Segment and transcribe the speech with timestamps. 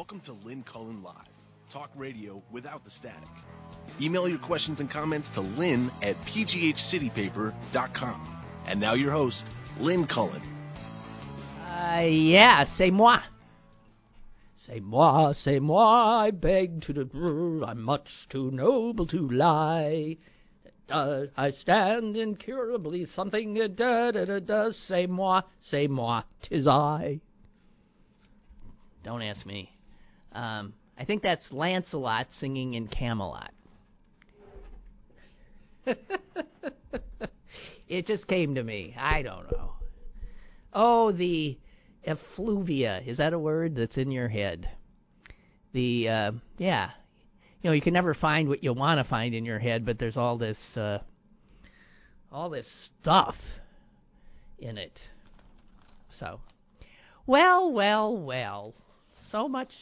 [0.00, 1.28] Welcome to Lynn Cullen Live,
[1.70, 3.28] talk radio without the static.
[4.00, 8.44] Email your questions and comments to lynn at pghcitypaper.com.
[8.64, 9.44] And now your host,
[9.78, 10.40] Lynn Cullen.
[11.58, 13.18] Uh, yeah, c'est moi.
[14.56, 20.16] C'est moi, c'est moi, I beg to do, I'm much too noble to lie.
[20.88, 26.66] Uh, I stand incurably something, uh, da da da da, c'est moi, c'est moi, tis
[26.66, 27.20] I.
[29.02, 29.70] Don't ask me.
[30.32, 33.52] Um, I think that's Lancelot singing in Camelot.
[37.88, 38.94] it just came to me.
[38.98, 39.72] I don't know.
[40.72, 41.58] Oh, the
[42.04, 43.02] effluvia.
[43.06, 44.68] Is that a word that's in your head?
[45.72, 46.90] The, uh, yeah.
[47.62, 49.98] You know, you can never find what you want to find in your head, but
[49.98, 50.98] there's all this, uh,
[52.32, 52.66] all this
[53.00, 53.36] stuff
[54.58, 54.98] in it.
[56.12, 56.40] So,
[57.26, 58.74] well, well, well.
[59.30, 59.72] So much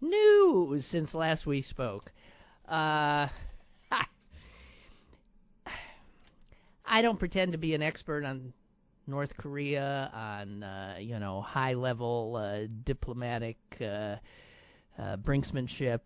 [0.00, 2.10] news since last we spoke.
[2.68, 3.28] Uh,
[6.84, 8.52] I don't pretend to be an expert on
[9.06, 14.16] North Korea, on uh, you know high level uh, diplomatic uh,
[14.98, 16.00] uh, brinksmanship,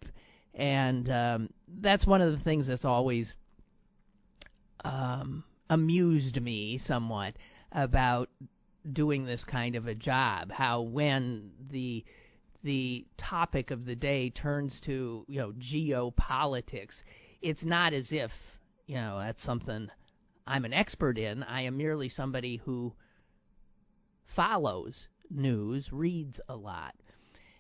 [0.54, 1.50] and um,
[1.80, 3.32] that's one of the things that's always
[4.84, 7.34] um, amused me somewhat
[7.72, 8.28] about
[8.92, 10.50] doing this kind of a job.
[10.50, 12.04] How when the
[12.64, 17.02] the topic of the day turns to you know geopolitics,
[17.42, 18.32] it's not as if
[18.86, 19.88] you know that's something
[20.46, 21.42] I'm an expert in.
[21.42, 22.92] I am merely somebody who
[24.34, 26.94] follows news, reads a lot.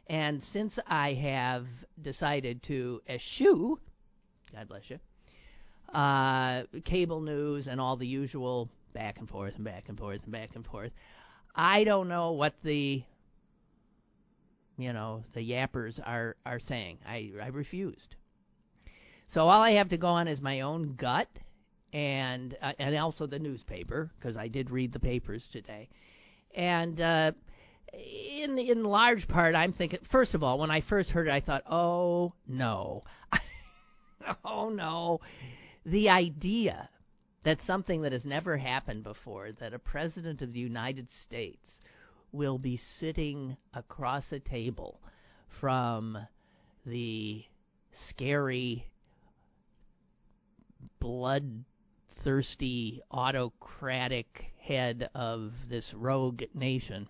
[0.06, 1.66] And since I have
[2.00, 3.78] decided to eschew,
[4.52, 4.98] God bless you,
[5.94, 10.32] uh, cable news and all the usual back and forth and back and forth and
[10.32, 10.92] back and forth,
[11.54, 13.02] I don't know what the
[14.76, 16.98] you know the yappers are are saying.
[17.06, 18.16] I I refused.
[19.28, 21.28] So all I have to go on is my own gut
[21.92, 25.88] and uh, and also the newspaper because I did read the papers today.
[26.54, 27.32] And uh
[27.92, 31.40] in in large part I'm thinking first of all when I first heard it I
[31.40, 33.02] thought, "Oh no."
[34.44, 35.20] oh no.
[35.86, 36.88] The idea
[37.44, 41.80] that something that has never happened before that a president of the United States
[42.34, 45.00] will be sitting across a table
[45.60, 46.18] from
[46.84, 47.44] the
[47.92, 48.90] scary,
[50.98, 57.08] bloodthirsty, autocratic head of this rogue nation.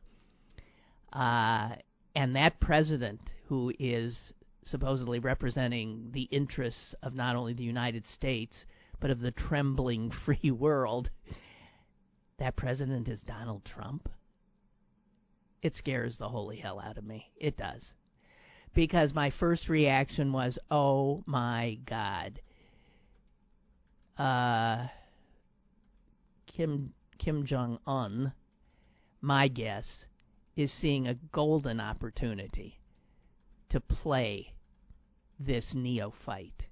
[1.13, 1.71] Uh,
[2.15, 4.33] and that president, who is
[4.65, 8.67] supposedly representing the interests of not only the United States,
[9.01, 11.09] but of the trembling free world,
[12.39, 14.09] that president is Donald Trump
[15.65, 17.33] it scares the holy hell out of me.
[17.39, 17.95] It does.
[18.75, 22.39] Because my first reaction was, oh my god.
[24.19, 24.89] Uh,
[26.47, 28.35] Kim Kim Jong Un,
[29.23, 30.05] my guess,
[30.55, 32.79] is seeing a golden opportunity
[33.71, 34.53] to play
[35.41, 36.67] this neophyte,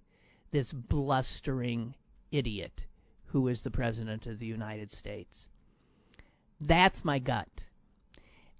[0.50, 1.94] this blustering
[2.30, 2.82] idiot
[3.24, 5.48] who is the President of the United States.
[6.60, 7.48] That's my gut.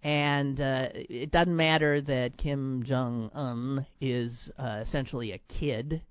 [0.03, 6.03] And uh, it doesn't matter that Kim Jong Un is uh, essentially a kid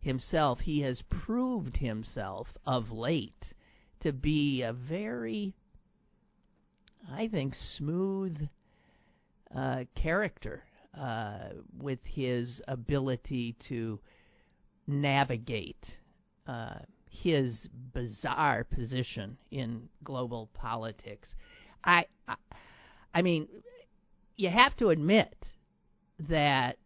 [0.00, 0.60] himself.
[0.60, 3.44] He has proved himself of late
[4.00, 5.54] to be a very,
[7.10, 8.48] I think, smooth
[9.54, 10.62] uh, character
[10.98, 14.00] uh, with his ability to
[14.86, 15.98] navigate
[16.46, 16.78] uh,
[17.10, 21.28] his bizarre position in global politics.
[21.84, 22.36] I, I
[23.14, 23.48] I mean,
[24.36, 25.34] you have to admit
[26.28, 26.78] that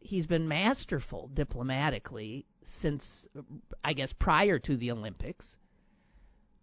[0.00, 3.26] he's been masterful diplomatically since,
[3.84, 5.56] I guess, prior to the Olympics,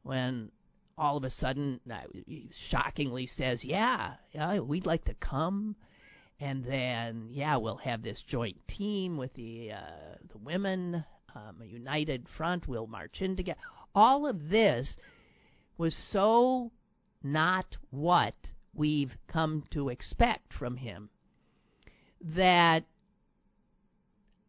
[0.03, 0.51] when
[0.97, 5.75] all of a sudden, uh, he shockingly says, "Yeah, yeah, we'd like to come."
[6.39, 11.03] and then yeah, we'll have this joint team with the uh, the women,
[11.35, 12.67] um, a united front.
[12.67, 13.59] We'll march in together.
[13.95, 14.95] All of this
[15.77, 16.71] was so
[17.23, 18.35] not what
[18.73, 21.09] we've come to expect from him.
[22.21, 22.85] That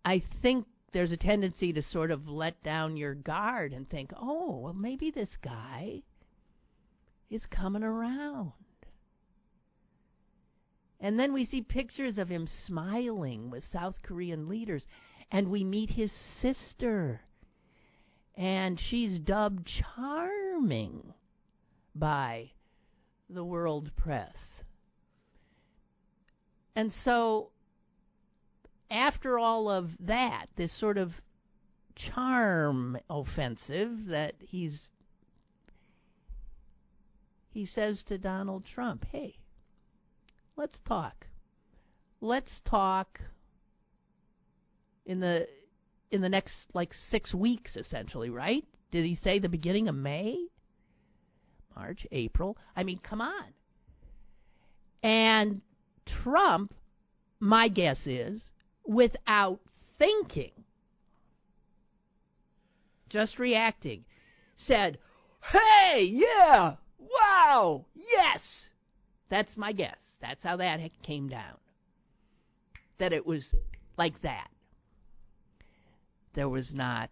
[0.04, 4.60] I think there's a tendency to sort of let down your guard and think, oh,
[4.60, 6.02] well, maybe this guy
[7.30, 8.52] is coming around.
[11.00, 14.84] And then we see pictures of him smiling with South Korean leaders,
[15.30, 17.20] and we meet his sister,
[18.34, 21.14] and she's dubbed charming
[21.94, 22.50] by
[23.28, 24.36] the world press.
[26.74, 27.50] And so,
[28.90, 31.12] after all of that, this sort of
[31.96, 34.86] charm offensive that he's
[37.50, 39.38] he says to Donald Trump, "Hey,
[40.56, 41.26] let's talk.
[42.20, 43.20] Let's talk
[45.04, 45.48] in the
[46.10, 48.64] in the next like 6 weeks essentially, right?
[48.90, 50.46] Did he say the beginning of May?
[51.78, 52.58] March, April.
[52.76, 53.52] I mean, come on.
[55.02, 55.60] And
[56.04, 56.74] Trump,
[57.38, 58.50] my guess is,
[58.84, 59.60] without
[59.98, 60.50] thinking,
[63.08, 64.04] just reacting,
[64.56, 64.98] said,
[65.40, 68.68] Hey, yeah, wow, yes.
[69.28, 69.96] That's my guess.
[70.20, 71.58] That's how that came down.
[72.98, 73.54] That it was
[73.96, 74.48] like that.
[76.34, 77.10] There was not,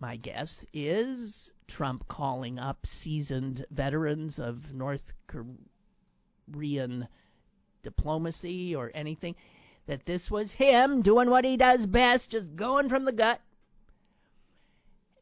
[0.00, 5.12] my guess is, Trump calling up seasoned veterans of North
[6.52, 7.08] Korean
[7.82, 9.34] diplomacy or anything.
[9.86, 13.40] That this was him doing what he does best, just going from the gut.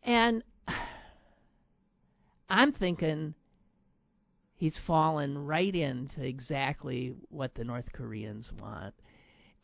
[0.03, 0.43] And
[2.51, 3.35] I'm thinking
[4.57, 8.95] he's fallen right into exactly what the North Koreans want.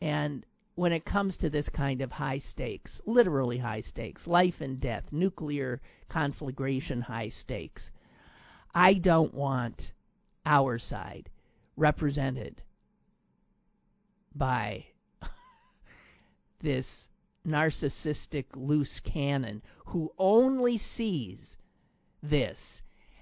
[0.01, 4.79] And when it comes to this kind of high stakes, literally high stakes, life and
[4.79, 7.89] death, nuclear conflagration high stakes,
[8.73, 9.93] I don't want
[10.45, 11.29] our side
[11.77, 12.61] represented
[14.35, 14.85] by
[16.61, 16.87] this
[17.47, 21.55] narcissistic loose cannon who only sees
[22.21, 22.59] this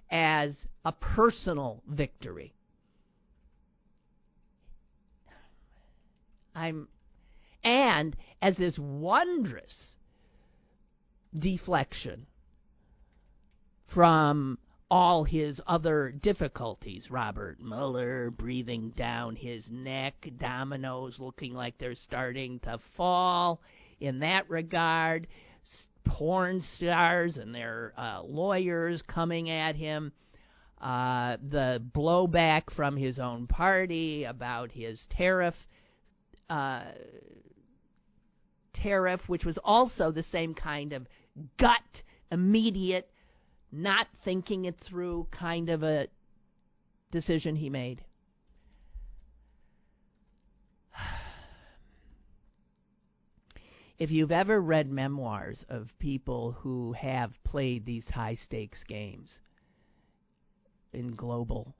[0.09, 2.55] as a personal victory.
[6.55, 6.87] I'm
[7.63, 9.95] and as this wondrous
[11.37, 12.25] deflection
[13.87, 14.57] from
[14.91, 17.09] all his other difficulties.
[17.09, 23.59] Robert Mueller breathing down his neck, dominoes looking like they're starting to fall
[23.99, 25.25] in that regard,
[26.03, 30.11] porn stars and their uh, lawyers coming at him.
[30.79, 35.55] Uh, the blowback from his own party about his tariff
[36.49, 36.83] uh,
[38.73, 41.07] tariff, which was also the same kind of
[41.57, 43.09] gut, immediate,
[43.71, 46.07] not thinking it through kind of a
[47.11, 48.03] decision he made.
[53.99, 59.37] If you've ever read memoirs of people who have played these high stakes games
[60.91, 61.75] in global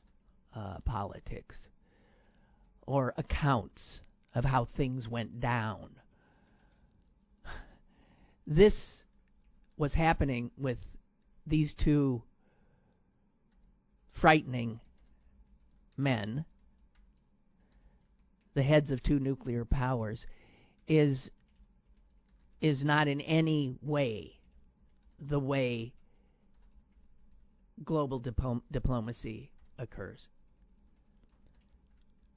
[0.55, 1.67] uh, politics,
[2.85, 3.99] or accounts
[4.35, 5.89] of how things went down,
[8.45, 9.03] this
[9.77, 10.77] was happening with
[11.45, 12.21] these two
[14.11, 14.79] frightening
[15.97, 16.45] men,
[18.53, 20.25] the heads of two nuclear powers,
[20.87, 21.29] is
[22.61, 24.39] is not in any way
[25.19, 25.93] the way
[27.83, 28.23] global
[28.71, 30.29] diplomacy occurs.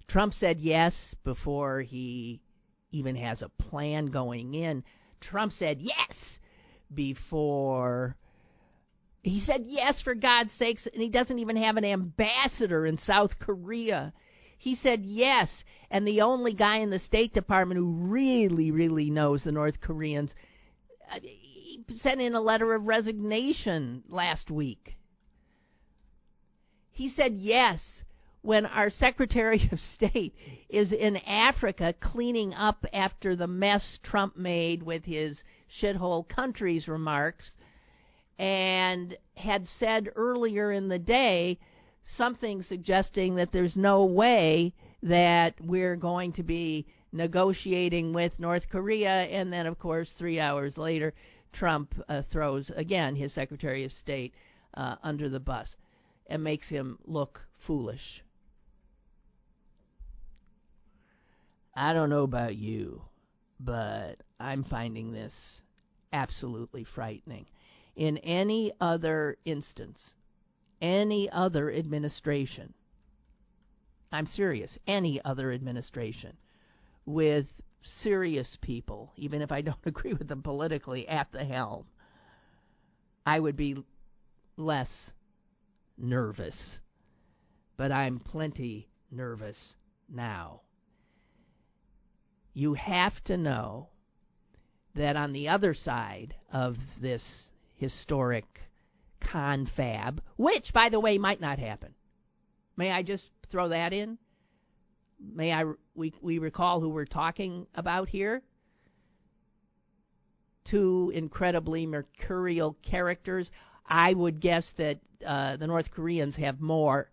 [0.09, 2.41] Trump said yes before he
[2.91, 4.82] even has a plan going in.
[5.21, 6.39] Trump said yes
[6.93, 8.17] before
[9.23, 13.39] he said yes for God's sakes and he doesn't even have an ambassador in South
[13.41, 14.13] Korea.
[14.57, 15.51] He said yes
[15.90, 20.35] and the only guy in the State Department who really really knows the North Koreans
[21.11, 24.97] uh, he sent in a letter of resignation last week.
[26.90, 28.05] He said yes
[28.47, 30.33] when our Secretary of State
[30.69, 37.57] is in Africa cleaning up after the mess Trump made with his shithole countries remarks
[38.38, 41.59] and had said earlier in the day
[42.05, 44.73] something suggesting that there's no way
[45.03, 49.25] that we're going to be negotiating with North Korea.
[49.25, 51.15] And then, of course, three hours later,
[51.53, 54.33] Trump uh, throws again his Secretary of State
[54.75, 55.75] uh, under the bus
[56.29, 58.23] and makes him look foolish.
[61.76, 63.02] I don't know about you,
[63.61, 65.61] but I'm finding this
[66.11, 67.45] absolutely frightening.
[67.95, 70.14] In any other instance,
[70.80, 72.73] any other administration,
[74.11, 76.38] I'm serious, any other administration
[77.04, 77.47] with
[77.83, 81.85] serious people, even if I don't agree with them politically, at the helm,
[83.26, 83.85] I would be
[84.56, 85.11] less
[85.99, 86.78] nervous.
[87.76, 89.75] But I'm plenty nervous
[90.09, 90.62] now
[92.57, 93.87] you have to know
[94.95, 97.23] that on the other side of this
[97.75, 98.47] historic
[99.21, 101.95] confab, which, by the way, might not happen.
[102.75, 104.17] May I just throw that in?
[105.21, 108.41] May I we we recall who we're talking about here?
[110.65, 113.51] Two incredibly mercurial characters.
[113.87, 117.11] I would guess that uh, the North Koreans have more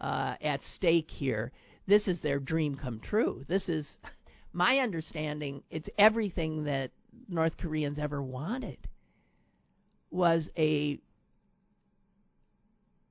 [0.00, 1.50] uh, at stake here.
[1.88, 3.44] This is their dream come true.
[3.48, 3.96] This is
[4.52, 5.62] my understanding.
[5.70, 6.90] It's everything that
[7.28, 8.78] North Koreans ever wanted.
[10.10, 10.98] Was a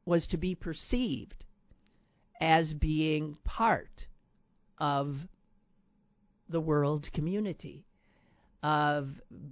[0.06, 1.44] was to be perceived
[2.40, 4.08] as being part
[4.78, 5.18] of
[6.50, 7.84] the world community,
[8.64, 9.10] of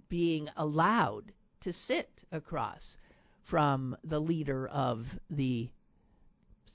[0.08, 2.98] being allowed to sit across
[3.44, 5.70] from the leader of the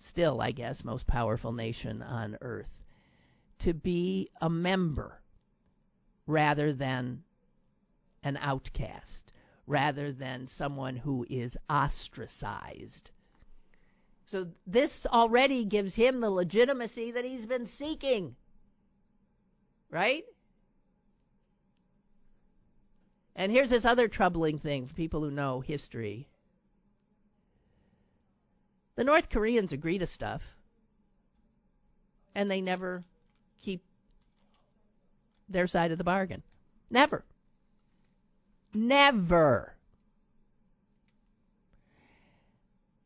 [0.09, 2.71] still, I guess, most powerful nation on earth,
[3.61, 5.21] to be a member
[6.27, 7.23] rather than
[8.23, 9.33] an outcast,
[9.67, 13.11] rather than someone who is ostracized.
[14.27, 18.37] So this already gives him the legitimacy that he's been seeking.
[19.91, 20.25] Right?
[23.35, 26.29] And here's this other troubling thing for people who know history.
[28.97, 30.43] The North Koreans agree to stuff,
[32.35, 33.03] and they never
[33.61, 33.83] keep
[35.49, 36.43] their side of the bargain.
[36.91, 37.25] Never.
[38.73, 39.75] Never.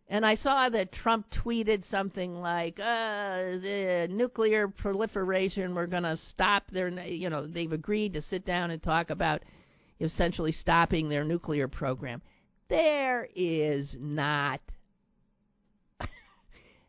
[0.09, 6.19] And I saw that Trump tweeted something like, uh, the nuclear proliferation, we're going to
[6.19, 9.43] stop their, you know, they've agreed to sit down and talk about
[10.01, 12.21] essentially stopping their nuclear program.
[12.69, 14.61] There is not,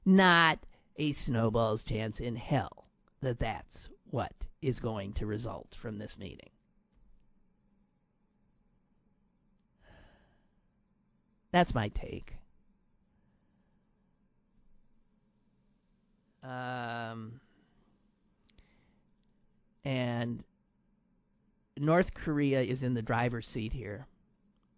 [0.05, 0.59] not
[0.97, 2.84] a snowball's chance in hell
[3.25, 6.49] that that's what is going to result from this meeting.
[11.51, 12.33] That's my take.
[16.43, 17.39] Um,
[19.83, 20.43] and
[21.77, 24.05] North Korea is in the driver's seat here.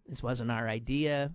[0.08, 1.32] This wasn't our idea.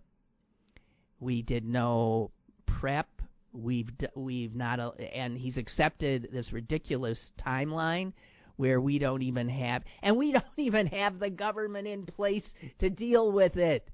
[1.19, 2.31] We did no
[2.65, 3.12] prep.
[3.53, 8.13] We've we've not and he's accepted this ridiculous timeline
[8.55, 12.47] where we don't even have and we don't even have the government in place
[12.79, 13.87] to deal with it.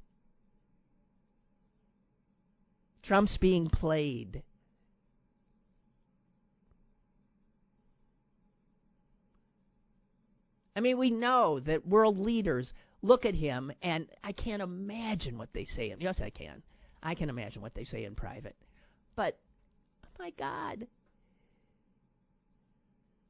[3.03, 4.43] Trump's being played.
[10.75, 15.51] I mean, we know that world leaders look at him, and I can't imagine what
[15.51, 15.93] they say.
[15.99, 16.63] Yes, I can.
[17.03, 18.55] I can imagine what they say in private.
[19.15, 19.37] But,
[20.19, 20.88] my God,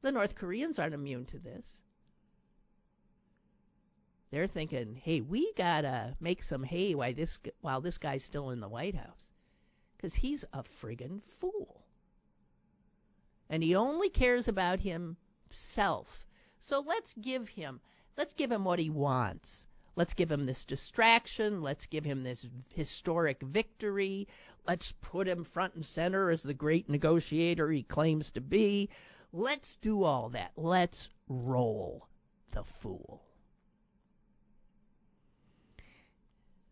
[0.02, 1.78] the North Koreans aren't immune to this.
[4.30, 8.60] They're thinking, hey, we gotta make some hay while this while this guy's still in
[8.60, 9.24] the White House,
[9.96, 11.84] because he's a friggin' fool,
[13.48, 16.06] and he only cares about himself
[16.60, 17.80] so let's give him
[18.16, 19.64] let's give him what he wants.
[20.00, 21.60] Let's give him this distraction.
[21.60, 24.28] Let's give him this historic victory.
[24.66, 28.88] Let's put him front and center as the great negotiator he claims to be.
[29.30, 30.52] Let's do all that.
[30.56, 32.08] Let's roll
[32.52, 33.20] the fool.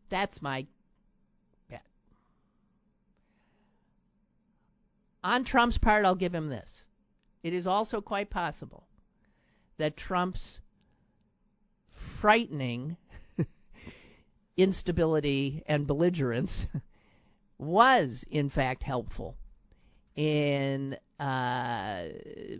[0.08, 0.66] That's my
[1.68, 1.84] bet.
[5.22, 6.86] On Trump's part, I'll give him this.
[7.42, 8.86] It is also quite possible
[9.76, 10.60] that Trump's
[12.22, 12.96] frightening
[14.58, 16.66] instability and belligerence
[17.58, 19.36] was, in fact, helpful
[20.16, 22.08] in uh,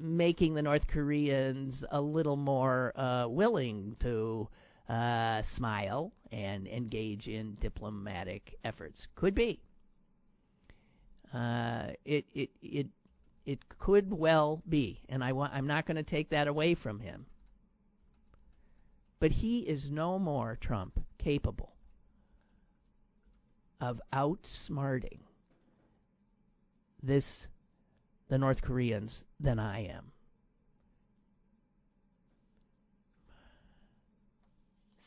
[0.01, 4.49] making the North Koreans a little more uh, willing to
[4.89, 9.09] uh, smile and engage in diplomatic efforts.
[9.17, 9.61] Could be.
[11.35, 12.87] Uh, it it it
[13.45, 17.27] it could well be, and I I'm not going to take that away from him.
[19.21, 21.73] But he is no more, Trump, capable
[23.81, 25.21] of outsmarting
[27.03, 27.47] this
[28.29, 30.13] the North Koreans than I am.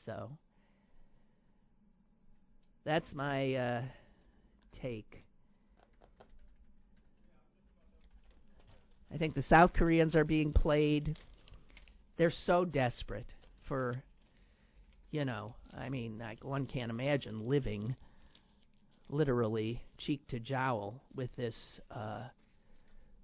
[0.05, 0.31] So
[2.83, 3.81] that's my uh,
[4.81, 5.23] take.
[9.13, 11.19] I think the South Koreans are being played.
[12.17, 13.27] They're so desperate
[13.67, 13.93] for,
[15.11, 17.95] you know, I mean, like one can't imagine living
[19.11, 22.23] literally cheek to jowl with this, uh,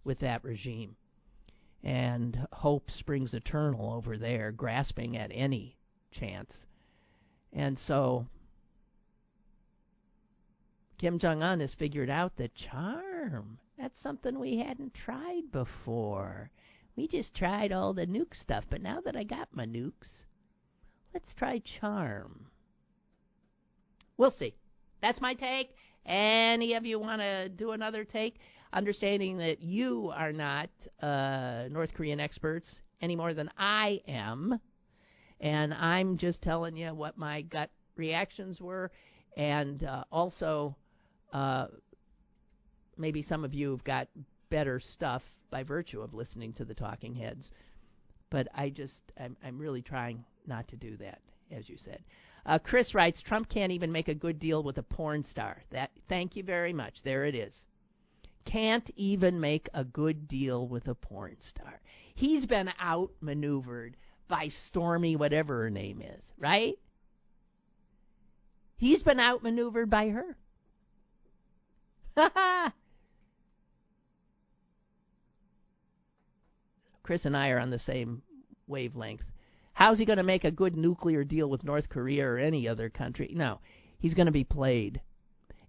[0.04, 0.96] with that regime.
[1.84, 5.78] And hope springs eternal over there, grasping at any
[6.12, 6.66] chance.
[7.54, 8.28] And so
[10.98, 16.50] Kim Jong un has figured out that charm that's something we hadn't tried before.
[16.96, 20.26] We just tried all the nuke stuff, but now that I got my nukes,
[21.14, 22.48] let's try charm.
[24.18, 24.56] We'll see.
[25.02, 25.76] That's my take.
[26.06, 28.40] Any of you want to do another take?
[28.74, 30.70] Understanding that you are not
[31.02, 34.60] uh, North Korean experts any more than I am.
[35.40, 38.92] And I'm just telling you what my gut reactions were.
[39.36, 40.76] And uh, also,
[41.32, 41.68] uh,
[42.98, 44.08] maybe some of you have got
[44.50, 47.52] better stuff by virtue of listening to the talking heads.
[48.30, 52.00] But I just, I'm, I'm really trying not to do that, as you said.
[52.48, 55.62] Uh, Chris writes, Trump can't even make a good deal with a porn star.
[55.72, 57.04] That, thank you very much.
[57.04, 57.54] There it is.
[58.46, 61.82] Can't even make a good deal with a porn star.
[62.16, 63.98] He's been outmaneuvered
[64.30, 66.80] by Stormy, whatever her name is, right?
[68.78, 70.38] He's been outmaneuvered by her.
[72.16, 72.74] Ha ha!
[77.04, 78.22] Chris and I are on the same
[78.68, 79.24] wavelength.
[79.78, 82.90] How's he going to make a good nuclear deal with North Korea or any other
[82.90, 83.30] country?
[83.32, 83.60] No,
[84.00, 85.02] he's going to be played.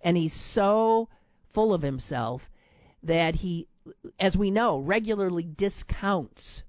[0.00, 1.10] And he's so
[1.52, 2.40] full of himself
[3.02, 3.68] that he,
[4.18, 6.62] as we know, regularly discounts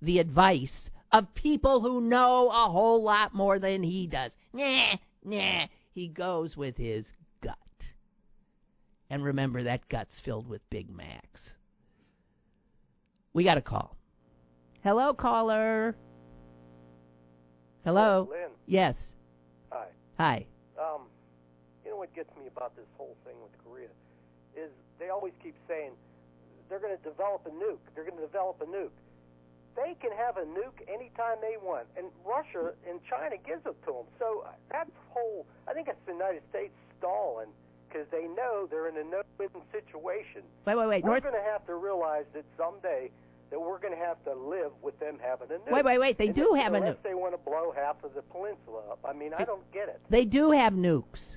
[0.00, 4.30] the advice of people who know a whole lot more than he does.
[4.52, 5.66] Nah, nah.
[5.90, 7.04] He goes with his
[7.40, 7.56] gut.
[9.10, 11.54] And remember, that gut's filled with Big Macs.
[13.32, 13.96] We got a call.
[14.84, 15.96] Hello, caller.
[17.84, 18.28] Hello.
[18.30, 18.50] Lynn.
[18.66, 18.94] Yes.
[19.70, 19.86] Hi.
[20.18, 20.46] Hi.
[20.78, 21.02] Um,
[21.84, 23.90] you know what gets me about this whole thing with Korea
[24.56, 25.90] is they always keep saying
[26.68, 27.82] they're going to develop a nuke.
[27.94, 28.94] They're going to develop a nuke.
[29.74, 33.92] They can have a nuke anytime they want, and Russia and China gives it to
[33.92, 34.06] them.
[34.18, 37.48] So uh, that whole, I think it's the United States stalling
[37.88, 40.42] because they know they're in a no-win situation.
[40.66, 41.04] Wait, wait, wait.
[41.04, 41.22] We're North.
[41.24, 43.10] going to have to realize that someday
[43.52, 45.70] that we're going to have to live with them having a nuke.
[45.72, 46.18] Wait, wait, wait.
[46.18, 46.96] They And do have a nuke.
[47.04, 48.98] they want to blow half of the peninsula up.
[49.04, 50.00] I mean, I don't get it.
[50.10, 51.36] They do have nukes.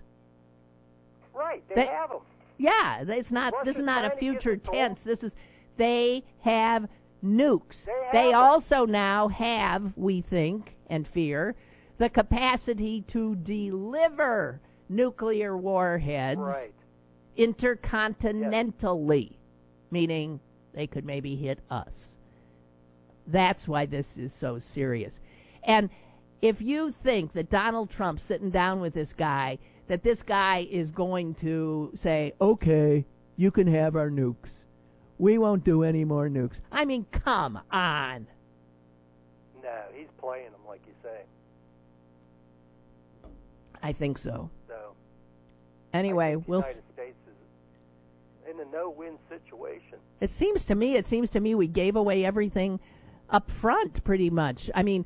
[1.34, 2.22] Right, they, They- have them.
[2.58, 3.54] Yeah, it's not.
[3.66, 4.96] this is not a trying to get future it to 'em.
[4.96, 5.04] tense.
[5.04, 5.34] This is.
[5.76, 6.88] They have
[7.24, 7.84] nukes.
[8.14, 8.36] They have 'em.
[8.36, 11.54] also now have, we think and fear,
[11.98, 16.74] the capacity to deliver nuclear warheads Right.
[17.38, 19.34] intercontinentally,
[19.92, 20.40] meaning
[20.76, 21.92] they could maybe hit us.
[23.28, 25.14] That's why this is so serious.
[25.64, 25.90] And
[26.42, 29.58] if you think that Donald Trump sitting down with this guy,
[29.88, 33.06] that this guy is going to say, okay,
[33.38, 34.50] you can have our nukes.
[35.18, 36.60] We won't do any more nukes.
[36.72, 38.28] I mean, come on.
[39.64, 41.22] No, he's playing them like you say.
[43.82, 44.50] I think so.
[44.68, 44.96] So
[45.96, 46.60] Anyway, I think the we'll.
[46.62, 46.76] Is
[48.60, 49.98] in a no-win situation.
[50.22, 52.80] It seems to me, it seems to me we gave away everything
[53.30, 54.70] up front pretty much.
[54.74, 55.06] I mean,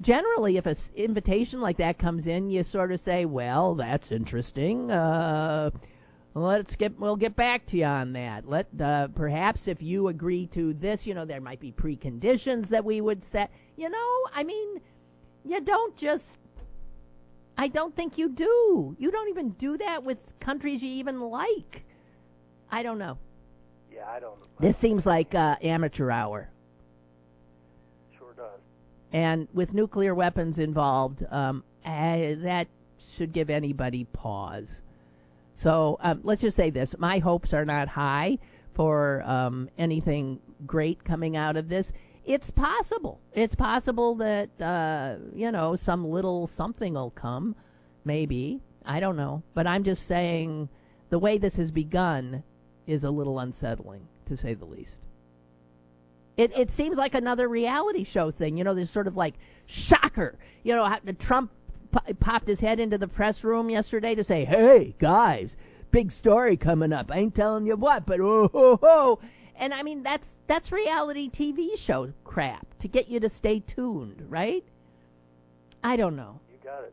[0.00, 4.90] generally if an invitation like that comes in, you sort of say, "Well, that's interesting.
[4.90, 5.70] Uh
[6.34, 8.48] let's get we'll get back to you on that.
[8.48, 12.84] Let uh, perhaps if you agree to this, you know, there might be preconditions that
[12.84, 13.50] we would set.
[13.76, 14.80] You know, I mean,
[15.44, 16.24] you don't just
[17.58, 18.94] I don't think you do.
[18.98, 21.84] You don't even do that with countries you even like.
[22.70, 23.18] I don't know.
[23.92, 24.38] Yeah, I don't.
[24.60, 26.48] This seems like uh, amateur hour.
[28.18, 28.60] Sure does.
[29.12, 32.66] And with nuclear weapons involved, um, uh, that
[33.16, 34.68] should give anybody pause.
[35.56, 38.38] So um, let's just say this: my hopes are not high
[38.74, 41.86] for um, anything great coming out of this.
[42.26, 43.20] It's possible.
[43.32, 47.54] It's possible that uh, you know some little something will come,
[48.04, 48.60] maybe.
[48.84, 50.68] I don't know, but I'm just saying
[51.08, 52.42] the way this has begun
[52.86, 54.96] is a little unsettling, to say the least.
[56.36, 58.56] It it seems like another reality show thing.
[58.56, 59.34] You know, there's sort of like
[59.66, 60.36] shocker.
[60.62, 61.50] You know, how the Trump
[61.90, 65.56] po- popped his head into the press room yesterday to say, "Hey guys,
[65.90, 67.10] big story coming up.
[67.10, 69.18] I ain't telling you what, but oh ho ho."
[69.58, 74.26] And I mean, that's that's reality TV show crap to get you to stay tuned,
[74.28, 74.64] right?
[75.82, 76.40] I don't know.
[76.50, 76.92] You got it.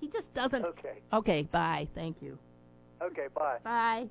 [0.00, 0.64] He just doesn't.
[0.64, 0.98] Okay.
[1.12, 1.86] Okay, bye.
[1.94, 2.38] Thank you.
[3.00, 3.26] Okay.
[3.34, 3.58] Bye.
[3.62, 4.08] Bye.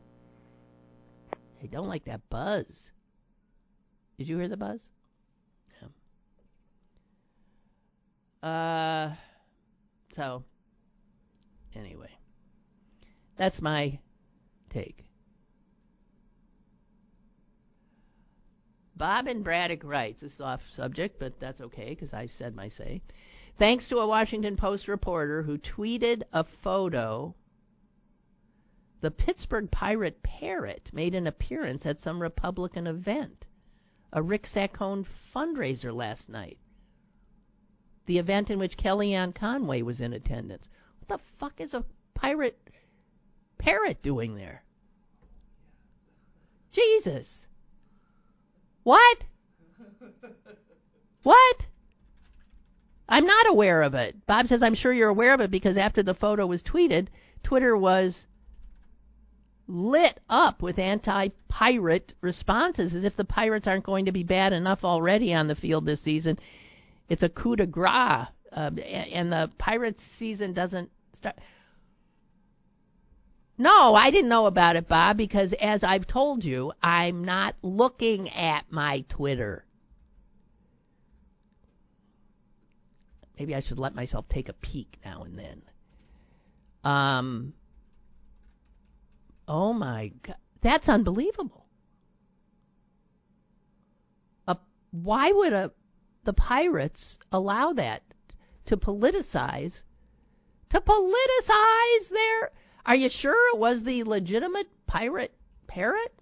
[1.63, 2.65] I don't like that buzz.
[4.17, 4.81] Did you hear the buzz?
[8.43, 8.49] Yeah.
[8.49, 9.15] Uh,
[10.15, 10.43] so,
[11.73, 12.11] anyway,
[13.37, 13.97] that's my
[14.69, 15.05] take.
[18.95, 22.69] Bob and Braddock writes, this is off subject, but that's okay because I said my
[22.69, 23.01] say.
[23.57, 27.33] Thanks to a Washington Post reporter who tweeted a photo
[29.03, 33.43] the Pittsburgh Pirate Parrot made an appearance at some Republican event.
[34.13, 36.57] a Rick Saccone fundraiser last night.
[38.05, 40.69] The event in which Kellyanne Conway was in attendance.
[40.99, 42.57] What the fuck is a pirate
[43.57, 44.63] parrot doing there?
[46.71, 47.27] Jesus.
[48.83, 49.17] What?
[51.23, 51.67] What?
[53.09, 54.25] I'm not aware of it.
[54.25, 57.07] Bob says, I'm sure you're aware of it because after the photo was tweeted,
[57.43, 58.25] Twitter was
[59.67, 64.53] lit up with anti pirate responses as if the Pirates aren't going to be bad
[64.53, 66.37] enough already on the field this season.
[67.09, 71.35] It's a coup de grace, uh, and the Pirates season doesn't start.
[73.57, 78.29] No, I didn't know about it, Bob, because as I've told you, I'm not looking
[78.29, 79.63] at my Twitter.
[83.37, 85.61] Maybe I should let myself take a peek now and then.
[86.83, 87.53] Um.
[89.47, 91.63] Oh my god, that's unbelievable.
[94.93, 95.71] Why would a
[96.23, 98.03] the pirates allow that
[98.67, 99.81] to politicize?
[100.69, 102.51] To politicize their
[102.85, 105.33] are you sure it was the legitimate pirate
[105.67, 106.13] parrot?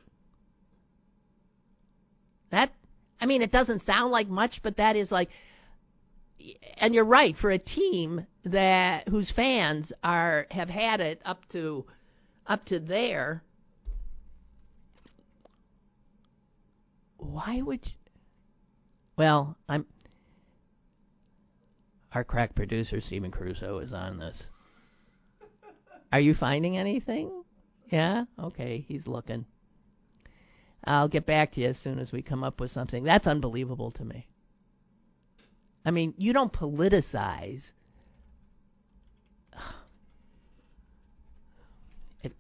[2.51, 2.71] That,
[3.19, 5.29] I mean, it doesn't sound like much, but that is like,
[6.77, 11.85] and you're right for a team that whose fans are have had it up to
[12.47, 13.43] up to there.
[17.17, 17.85] Why would?
[17.85, 17.91] You,
[19.17, 19.85] well, I'm.
[22.13, 24.43] Our crack producer Stephen Crusoe is on this.
[26.11, 27.43] Are you finding anything?
[27.89, 28.25] Yeah?
[28.37, 29.45] Okay, he's looking.
[30.83, 33.03] I'll get back to you as soon as we come up with something.
[33.03, 34.27] That's unbelievable to me.
[35.85, 37.63] I mean, you don't politicize.
[42.23, 42.33] It,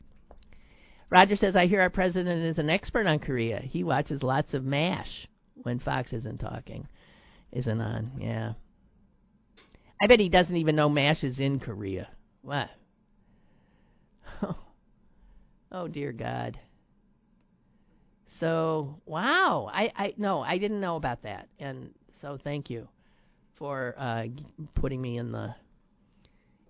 [1.11, 3.59] Roger says, I hear our president is an expert on Korea.
[3.59, 6.87] He watches lots of MASH when Fox isn't talking,
[7.51, 8.13] isn't on.
[8.17, 8.53] Yeah.
[10.01, 12.07] I bet he doesn't even know MASH is in Korea.
[12.41, 12.69] What?
[15.71, 16.59] Oh dear God.
[18.39, 22.87] So wow, I I no, I didn't know about that, and so thank you
[23.55, 24.25] for uh,
[24.73, 25.55] putting me in the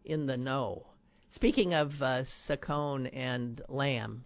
[0.06, 0.86] in the know.
[1.32, 4.24] Speaking of uh, Saccone and Lamb,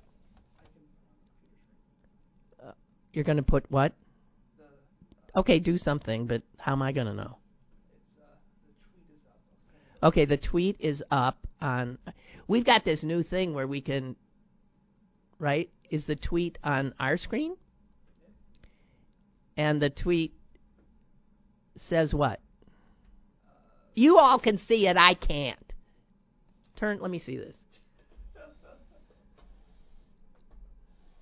[2.62, 2.72] uh,
[3.16, 3.94] you're going to put what?
[5.36, 7.38] Okay, do something, but how am I going to know?
[10.04, 11.98] Okay, the tweet is up on.
[12.48, 14.16] We've got this new thing where we can
[15.40, 17.56] right, is the tweet on our screen.
[19.58, 20.34] And the tweet
[21.78, 22.40] says what?
[23.94, 25.60] You all can see it, I can't.
[26.76, 27.56] Turn, let me see this.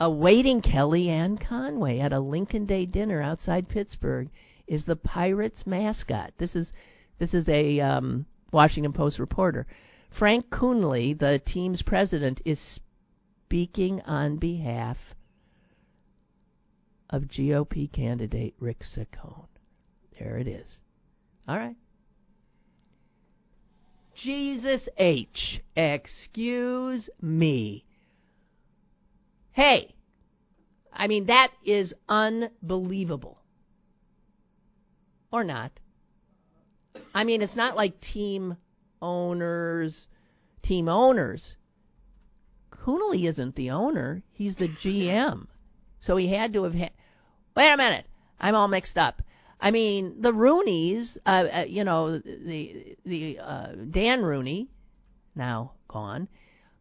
[0.03, 4.29] Awaiting Kellyanne Conway at a Lincoln Day dinner outside Pittsburgh
[4.67, 6.33] is the Pirates mascot.
[6.37, 6.73] This is
[7.19, 9.65] this is a um, Washington Post reporter.
[10.19, 12.81] Frank Coonelly, the team's president, is
[13.45, 14.97] speaking on behalf
[17.09, 19.47] of GOP candidate Rick Saccone.
[20.19, 20.81] There it is.
[21.47, 21.77] All right.
[24.15, 25.61] Jesus H.
[25.77, 27.85] Excuse me.
[29.53, 29.92] Hey,
[30.95, 33.39] I mean, that is unbelievable.
[35.31, 35.71] Or not.
[37.13, 38.57] I mean, it's not like team
[39.01, 40.07] owners,
[40.61, 41.55] team owners
[42.85, 45.47] Coonelly isn't the owner; he's the GM.
[46.01, 46.91] So he had to have had.
[47.55, 48.05] Wait a minute,
[48.39, 49.21] I'm all mixed up.
[49.59, 54.69] I mean, the Rooneys, uh, uh, you know, the the uh, Dan Rooney,
[55.33, 56.27] now gone,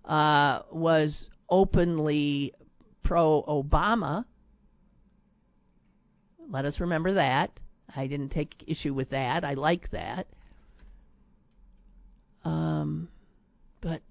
[0.04, 2.54] uh, was openly
[3.02, 4.24] pro Obama.
[6.48, 7.50] Let us remember that.
[7.94, 9.44] I didn't take issue with that.
[9.44, 10.26] I like that.
[12.44, 13.08] Um,
[13.80, 14.02] but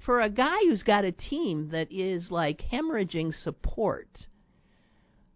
[0.00, 4.08] for a guy who's got a team that is like hemorrhaging support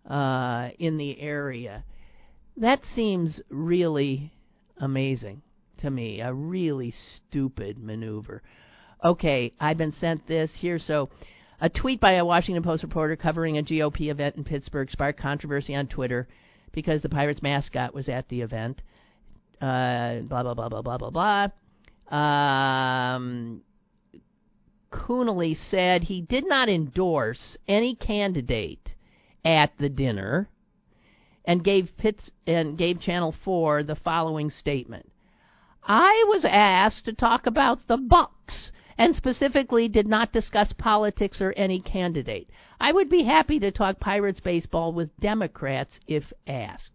[0.08, 1.84] uh, in the area,
[2.56, 4.32] that seems really
[4.78, 5.42] amazing
[5.84, 6.20] to me.
[6.20, 8.42] A really stupid maneuver.
[9.04, 10.78] Okay, I've been sent this here.
[10.78, 11.10] So,
[11.60, 15.74] a tweet by a Washington Post reporter covering a GOP event in Pittsburgh sparked controversy
[15.74, 16.26] on Twitter
[16.72, 18.82] because the Pirates mascot was at the event.
[19.60, 21.48] Uh, blah blah blah blah blah blah
[22.10, 22.18] blah.
[22.18, 23.62] Um,
[24.90, 28.94] Coonelly said he did not endorse any candidate
[29.44, 30.48] at the dinner
[31.44, 35.10] and gave Pitts and gave Channel 4 the following statement.
[35.86, 41.52] I was asked to talk about the Bucs and specifically did not discuss politics or
[41.56, 42.48] any candidate.
[42.80, 46.90] I would be happy to talk Pirates baseball with Democrats if asked.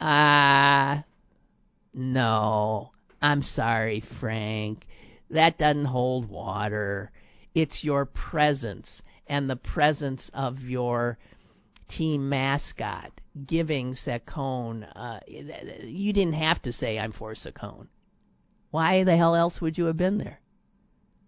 [0.00, 1.02] Ah, uh,
[1.92, 2.92] no.
[3.20, 4.86] I'm sorry, Frank.
[5.30, 7.10] That doesn't hold water.
[7.54, 11.18] It's your presence and the presence of your
[11.88, 13.12] team mascot
[13.46, 14.86] giving Saccone.
[14.94, 17.88] Uh, you didn't have to say I'm for Saccone.
[18.70, 20.40] Why the hell else would you have been there?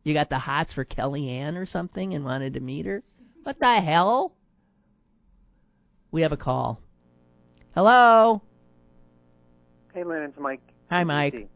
[0.03, 3.03] You got the hots for Kellyanne or something and wanted to meet her?
[3.43, 4.35] What the hell?
[6.11, 6.81] We have a call.
[7.75, 8.43] Hello.
[9.95, 10.61] Hey, Lynn, it's Mike.
[10.91, 11.49] Hi, Mike.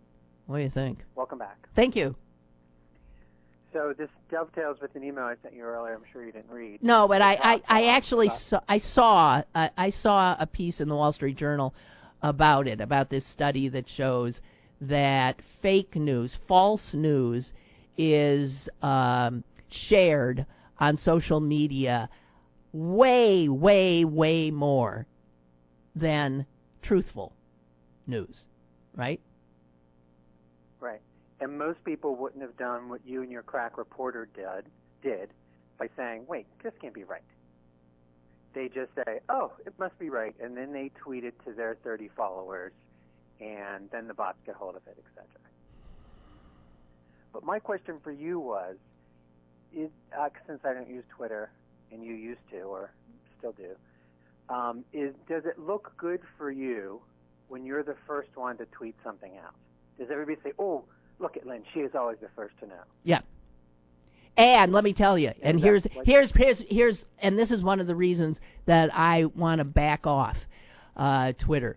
[0.47, 1.01] What do you think?
[1.15, 1.69] Welcome back.
[1.75, 2.15] Thank you.
[3.75, 5.95] So this dovetails with an email I sent you earlier.
[5.95, 6.81] I'm sure you didn't read.
[6.81, 10.89] No, but I, I, I actually saw I saw uh, I saw a piece in
[10.89, 11.75] the Wall Street Journal
[12.23, 14.41] about it about this study that shows
[14.81, 17.53] that fake news, false news,
[17.99, 20.47] is um, shared
[20.79, 22.09] on social media
[22.73, 25.07] way, way, way more
[25.97, 26.47] than
[26.83, 27.33] truthful
[28.07, 28.45] news,
[28.95, 29.21] right?
[31.45, 34.65] And most people wouldn't have done what you and your crack reporter did
[35.03, 35.29] did
[35.79, 37.21] by saying, "Wait, this can't be right."
[38.55, 41.75] They just say, "Oh, it must be right," and then they tweet it to their
[41.75, 42.73] 30 followers,
[43.41, 45.27] and then the bots get hold of it, etc.
[47.31, 48.77] But my question for you was,
[49.75, 51.51] is, uh, since I don't use Twitter
[51.93, 52.91] and you used to or
[53.37, 53.77] still do,
[54.49, 57.03] um, is does it look good for you
[57.49, 59.55] when you're the first one to tweet something out?
[59.99, 60.87] Does everybody say, "Oh,
[61.19, 61.63] look at Lynn.
[61.73, 62.83] She is always the first to know.
[63.03, 63.21] Yeah.
[64.37, 67.87] And let me tell you, and here's here's here's here's and this is one of
[67.87, 70.37] the reasons that I want to back off
[70.97, 71.77] uh, Twitter.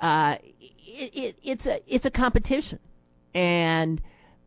[0.00, 2.78] Uh, it, it, it's a it's a competition,
[3.34, 4.00] and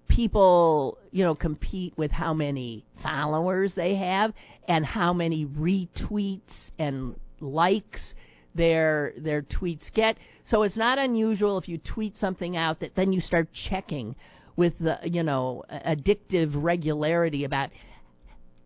[0.08, 4.34] people you know compete with how many followers they have
[4.68, 8.16] and how many retweets and likes
[8.56, 10.18] their their tweets get.
[10.46, 14.16] So it's not unusual if you tweet something out that then you start checking
[14.56, 17.70] with the you know addictive regularity about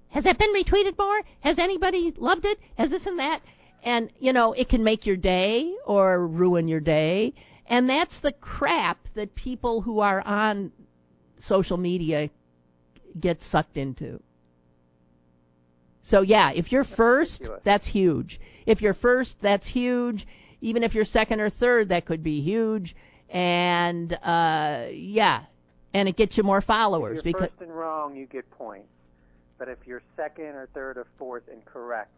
[0.10, 1.21] has that been retweeted more?
[1.41, 2.60] Has anybody loved it?
[2.78, 3.41] Has this and that?
[3.84, 7.34] And you know it can make your day or ruin your day.
[7.67, 10.71] And that's the crap that people who are on
[11.41, 12.30] social media
[13.19, 14.21] get sucked into.
[16.08, 18.39] So yeah, if you're first, that's huge.
[18.65, 20.26] If you're first, that's huge.
[20.62, 22.96] Even if you're second or third, that could be huge.
[23.30, 25.43] And uh, yeah,
[25.93, 27.20] and it gets you more followers.
[27.20, 28.88] If you're because first and wrong, you get points.
[29.58, 32.17] But if you're second or third or fourth and correct,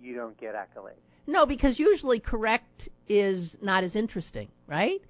[0.00, 0.94] you don't get accolades.
[1.26, 5.02] No, because usually correct is not as interesting, right?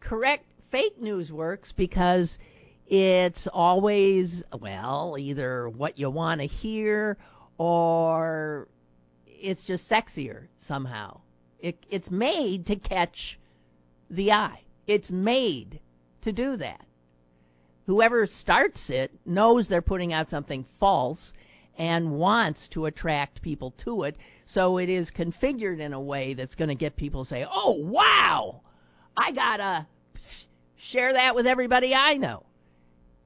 [0.00, 2.38] Correct fake news works because
[2.88, 7.16] it's always well either what you want to hear
[7.58, 8.68] or
[9.26, 11.20] it's just sexier somehow.
[11.58, 13.38] It, it's made to catch
[14.10, 14.62] the eye.
[14.86, 15.80] It's made
[16.22, 16.84] to do that.
[17.86, 21.32] Whoever starts it knows they're putting out something false
[21.78, 24.16] and wants to attract people to it.
[24.46, 27.76] So it is configured in a way that's going to get people to say, "Oh,
[27.78, 28.62] wow!
[29.16, 29.86] I got to
[30.76, 32.44] share that with everybody I know."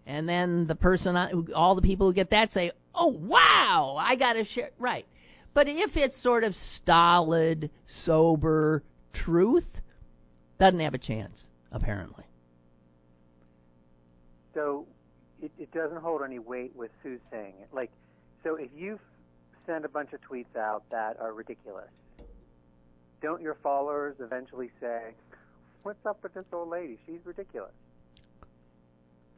[0.06, 1.16] And then the person
[1.54, 3.96] all the people who get that say, "Oh, wow!
[3.98, 5.06] I got to share." Right.
[5.52, 9.66] But if it's sort of stolid, sober truth,
[10.58, 12.24] doesn't have a chance, apparently.
[14.54, 14.86] So
[15.42, 17.68] it, it doesn't hold any weight with Sue saying it.
[17.72, 17.90] Like,
[18.44, 18.98] so if you
[19.66, 21.90] send a bunch of tweets out that are ridiculous,
[23.22, 25.14] don't your followers eventually say,
[25.82, 26.98] "What's up with this old lady?
[27.06, 27.72] She's ridiculous"?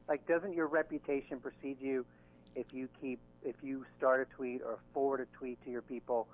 [0.08, 2.04] Like, doesn't your reputation precede you
[2.54, 6.26] if you keep if you start a tweet or forward a tweet to your people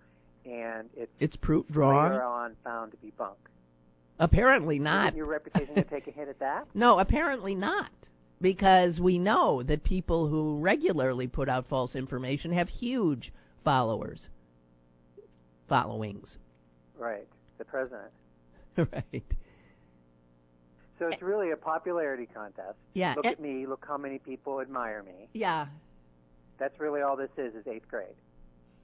[0.44, 3.37] and it's it's proof drawn later on found to be bunk?
[4.18, 5.09] Apparently not.
[5.09, 6.66] Isn't your reputation to take a hit at that?
[6.75, 7.90] No, apparently not.
[8.40, 13.33] Because we know that people who regularly put out false information have huge
[13.64, 14.29] followers,
[15.68, 16.37] followings.
[16.97, 17.27] Right,
[17.59, 18.12] the president.
[18.77, 19.25] right.
[20.99, 22.77] So it's really a popularity contest.
[22.94, 23.14] Yeah.
[23.16, 23.66] Look at me.
[23.66, 25.29] Look how many people admire me.
[25.33, 25.66] Yeah.
[26.59, 27.55] That's really all this is.
[27.55, 28.07] Is eighth grade.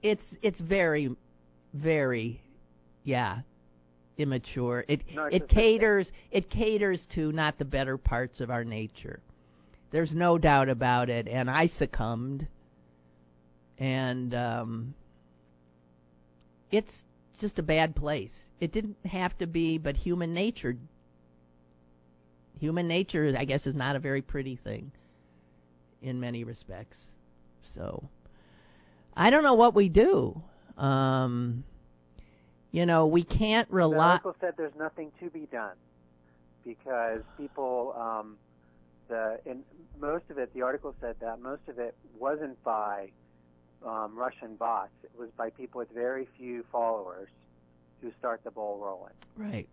[0.01, 1.15] It's it's very,
[1.73, 2.41] very,
[3.03, 3.39] yeah,
[4.17, 4.85] immature.
[4.87, 9.19] It it caters it caters to not the better parts of our nature.
[9.91, 12.47] There's no doubt about it, and I succumbed.
[13.77, 14.93] And um,
[16.71, 17.03] it's
[17.39, 18.33] just a bad place.
[18.61, 20.77] It didn't have to be, but human nature
[22.59, 24.91] human nature, I guess, is not a very pretty thing
[26.01, 26.97] in many respects.
[27.75, 28.09] So,
[29.15, 30.41] I don't know what we do.
[30.77, 31.63] Um,
[32.71, 33.95] you know, we can't rely.
[33.95, 35.75] The article said there's nothing to be done
[36.65, 38.37] because people, um,
[39.07, 39.63] the in
[39.99, 43.11] most of it, the article said that most of it wasn't by
[43.85, 44.91] um, Russian bots.
[45.03, 47.29] It was by people with very few followers
[48.01, 49.13] who start the ball rolling.
[49.37, 49.69] Right.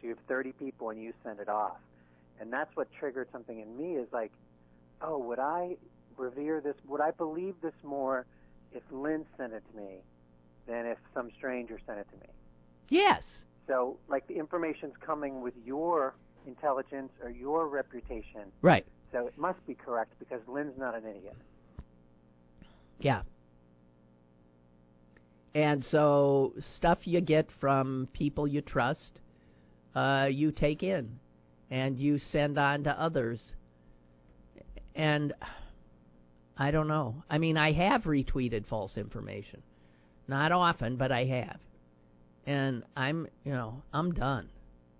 [0.00, 1.78] So you have 30 people and you send it off,
[2.40, 3.96] and that's what triggered something in me.
[3.96, 4.32] Is like,
[5.00, 5.76] oh, would I
[6.16, 6.76] revere this?
[6.86, 8.26] Would I believe this more
[8.72, 10.02] if Lynn sent it to me
[10.66, 12.32] than if some stranger sent it to me?
[12.88, 13.22] Yes.
[13.66, 16.14] So, like, the information's coming with your
[16.46, 18.86] intelligence or your reputation, Right.
[19.12, 21.34] so it must be correct because Lynn's not an idiot.
[23.00, 23.22] Yeah.
[25.54, 29.20] And so stuff you get from people you trust,
[29.94, 31.18] uh, you take in
[31.70, 33.40] and you send on to others.
[34.94, 35.32] And
[36.56, 37.22] I don't know.
[37.28, 39.62] I mean, I have retweeted false information.
[40.28, 41.60] Not often, but I have.
[42.46, 44.48] And I'm, you know, I'm done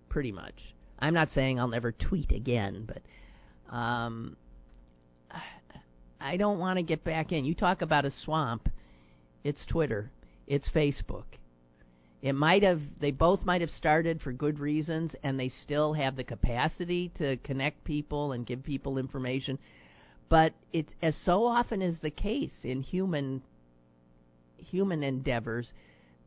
[0.09, 0.75] pretty much.
[0.99, 4.37] I'm not saying I'll never tweet again, but um
[6.21, 7.45] I don't want to get back in.
[7.45, 8.69] You talk about a swamp.
[9.45, 10.11] It's Twitter.
[10.47, 11.25] It's Facebook.
[12.23, 16.17] It might have they both might have started for good reasons and they still have
[16.17, 19.59] the capacity to connect people and give people information.
[20.29, 23.43] But it as so often is the case in human
[24.59, 25.73] human endeavors,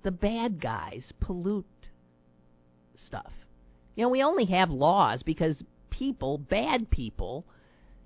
[0.04, 1.66] the bad guys pollute
[2.96, 3.34] stuff.
[3.96, 7.46] You know, we only have laws because people, bad people,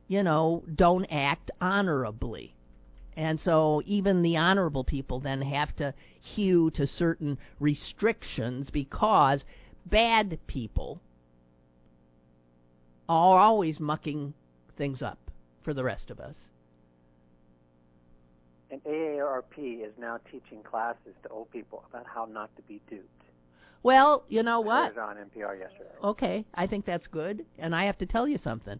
[0.07, 2.55] you know, don't act honorably.
[3.15, 9.45] And so even the honorable people then have to hew to certain restrictions because
[9.85, 10.99] bad people
[13.07, 14.33] are always mucking
[14.75, 15.22] things up
[15.63, 16.35] for the rest of us.
[18.71, 23.07] And AARP is now teaching classes to old people about how not to be duped.
[23.83, 24.97] Well, you know what?
[24.97, 25.89] on NPR yesterday.
[26.03, 27.45] Okay, I think that's good.
[27.59, 28.79] And I have to tell you something.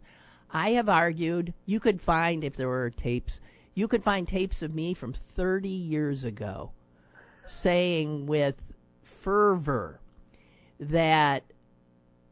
[0.49, 3.39] I have argued you could find, if there were tapes,
[3.75, 6.71] you could find tapes of me from 30 years ago
[7.61, 8.55] saying with
[9.23, 9.99] fervor
[10.79, 11.43] that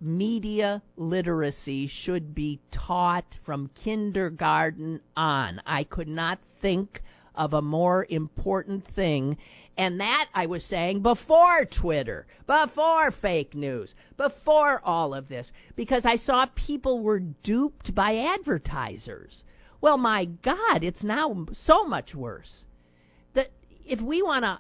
[0.02, 5.62] media literacy should be taught from kindergarten on.
[5.66, 7.02] I could not think
[7.36, 9.38] of a more important thing.
[9.78, 16.06] And that I was saying before Twitter, before fake news, before all of this, because
[16.06, 19.44] I saw people were duped by advertisers.
[19.80, 22.66] Well, my God, it's now so much worse.
[23.34, 23.50] That
[23.86, 24.60] if we want to,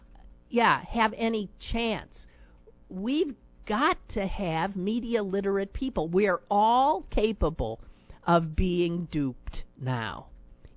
[0.50, 2.26] yeah, have any chance,
[2.90, 3.36] we've
[3.72, 6.10] got to have media literate people.
[6.10, 7.80] We are all capable
[8.28, 10.26] of being duped now.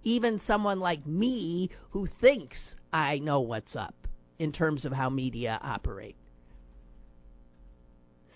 [0.05, 3.97] Even someone like me who thinks I know what's up
[4.39, 6.15] in terms of how media operate.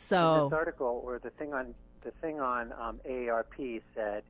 [0.09, 4.25] So this article or the thing on the thing on um, AARP said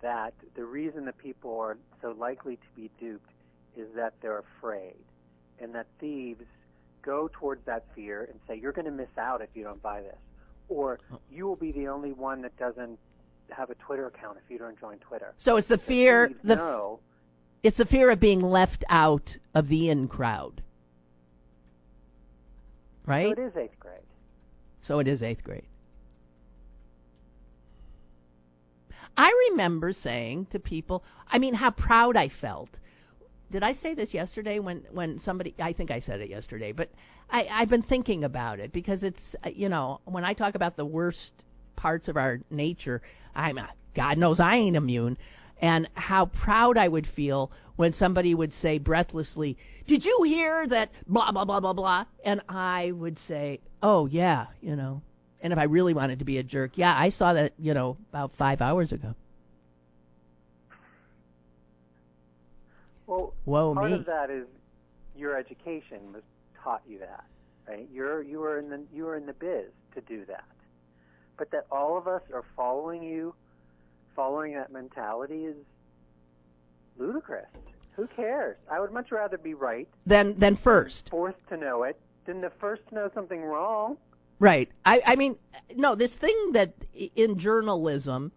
[0.00, 3.28] that the reason that people are so likely to be duped
[3.76, 5.04] is that they're afraid,
[5.60, 6.46] and that thieves
[7.06, 10.02] go towards that fear and say you're going to miss out if you don't buy
[10.02, 10.18] this,
[10.68, 10.98] or
[11.30, 12.98] you will be the only one that doesn't
[13.50, 15.32] have a Twitter account if you don't join Twitter.
[15.38, 17.00] So it's the fear the know
[17.62, 20.62] it's the fear of being left out of the in crowd.
[23.06, 23.34] Right?
[23.36, 24.00] so it is eighth grade.
[24.82, 25.66] So it is eighth grade.
[29.16, 32.68] I remember saying to people, I mean, how proud I felt.
[33.50, 35.54] Did I say this yesterday when when somebody?
[35.58, 36.90] I think I said it yesterday, but
[37.30, 40.76] I, I've been thinking about it because it's uh, you know when I talk about
[40.76, 41.32] the worst
[41.76, 43.02] parts of our nature,
[43.34, 43.58] I'm
[43.94, 45.16] God knows I ain't immune,
[45.60, 49.56] and how proud I would feel when somebody would say breathlessly,
[49.86, 54.46] "Did you hear that?" Blah blah blah blah blah, and I would say, "Oh yeah,
[54.60, 55.02] you know."
[55.40, 57.96] And if I really wanted to be a jerk, yeah, I saw that you know
[58.10, 59.14] about five hours ago.
[63.06, 63.96] Well, Whoa part me.
[63.98, 64.46] of that is
[65.16, 66.22] your education was
[66.62, 67.24] taught you that,
[67.68, 67.88] right?
[67.92, 70.44] You're you were in the you were in the biz to do that,
[71.38, 73.34] but that all of us are following you,
[74.14, 75.56] following that mentality is
[76.98, 77.46] ludicrous.
[77.96, 78.56] Who cares?
[78.70, 81.08] I would much rather be right, Then then first.
[81.10, 83.96] fourth to know it, than the first to know something wrong.
[84.38, 84.68] Right.
[84.84, 85.36] I, I mean,
[85.74, 86.74] no, this thing that
[87.14, 88.32] in journalism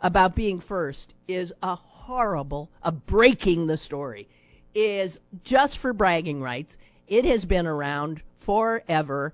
[0.00, 4.28] about being first is a horrible, of breaking the story,
[4.74, 6.76] is just for bragging rights.
[7.08, 9.32] It has been around forever.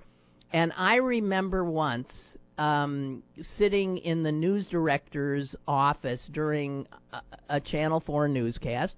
[0.52, 8.00] And I remember once um, sitting in the news director's office during a, a Channel
[8.00, 8.94] 4 newscast,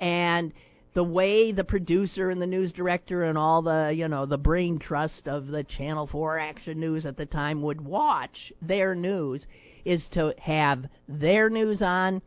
[0.00, 0.52] and
[0.94, 4.78] the way the producer and the news director and all the you know the brain
[4.78, 9.46] trust of the Channel 4 Action News at the time would watch their news
[9.84, 12.22] is to have their news on,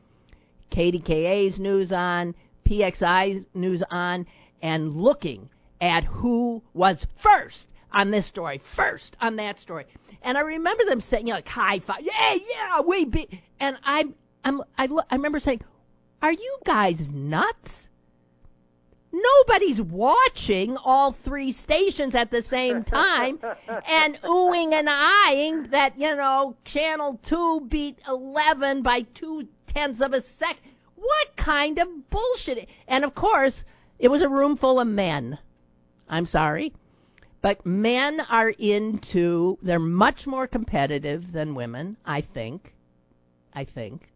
[0.74, 4.26] KDKA's news on, PXI's news on,
[4.62, 5.50] and looking
[5.82, 9.86] at who was first on this story, first on that story.
[10.24, 13.30] And I remember them saying, you know, like high five, yeah, yeah, we beat.
[13.60, 15.62] And I'm, I'm, I, I remember saying,
[16.22, 17.70] are you guys nuts?
[19.12, 23.40] Nobody's watching all three stations at the same time
[23.86, 30.14] and oohing and eyeing that, you know, Channel 2 beat 11 by two tenths of
[30.14, 30.72] a second.
[30.96, 32.68] What kind of bullshit?
[32.88, 33.64] And of course,
[34.00, 35.38] it was a room full of men.
[36.08, 36.74] I'm sorry.
[37.42, 42.74] But men are into, they're much more competitive than women, I think.
[43.54, 44.10] I think.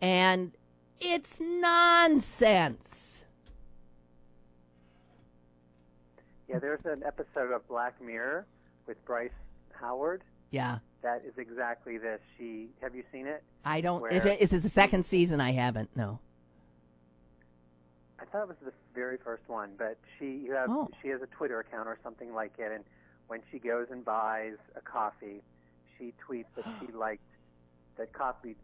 [0.00, 0.52] And
[1.00, 2.78] it's nonsense.
[6.48, 8.46] Yeah, there's an episode of Black Mirror
[8.86, 9.30] with Bryce
[9.72, 10.22] Howard.
[10.50, 10.78] Yeah.
[11.02, 12.20] That is exactly this.
[12.36, 13.42] She have you seen it?
[13.64, 14.00] I don't.
[14.00, 15.40] Where- Is it, is it the second season?
[15.40, 15.90] I haven't.
[15.96, 16.18] No.
[18.20, 20.88] I thought it was the very first one, but she you have Oh.
[21.00, 22.84] she has a Twitter account or something like it, and
[23.28, 25.42] when she goes and buys a coffee,
[25.96, 27.22] she tweets that she liked
[27.96, 28.56] that coffee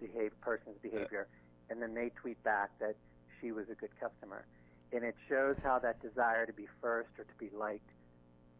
[0.00, 1.28] behave person's behavior,
[1.70, 2.96] and then they tweet back that
[3.40, 4.44] she was a good customer,
[4.92, 7.88] and it shows how that desire to be first or to be liked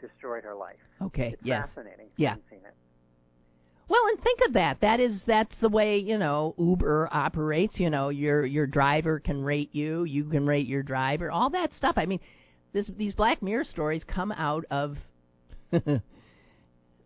[0.01, 0.77] destroyed her life.
[1.03, 1.31] Okay.
[1.33, 1.67] It's yes.
[1.67, 2.07] fascinating.
[2.17, 2.37] Yeah.
[2.49, 2.75] Seen it.
[3.89, 4.81] Well, and think of that.
[4.81, 7.81] That is that's the way you know Uber operates.
[7.81, 11.73] You know, your your driver can rate you, you can rate your driver, all that
[11.73, 11.95] stuff.
[11.97, 12.21] I mean,
[12.73, 14.99] this these Black Mirror stories come out of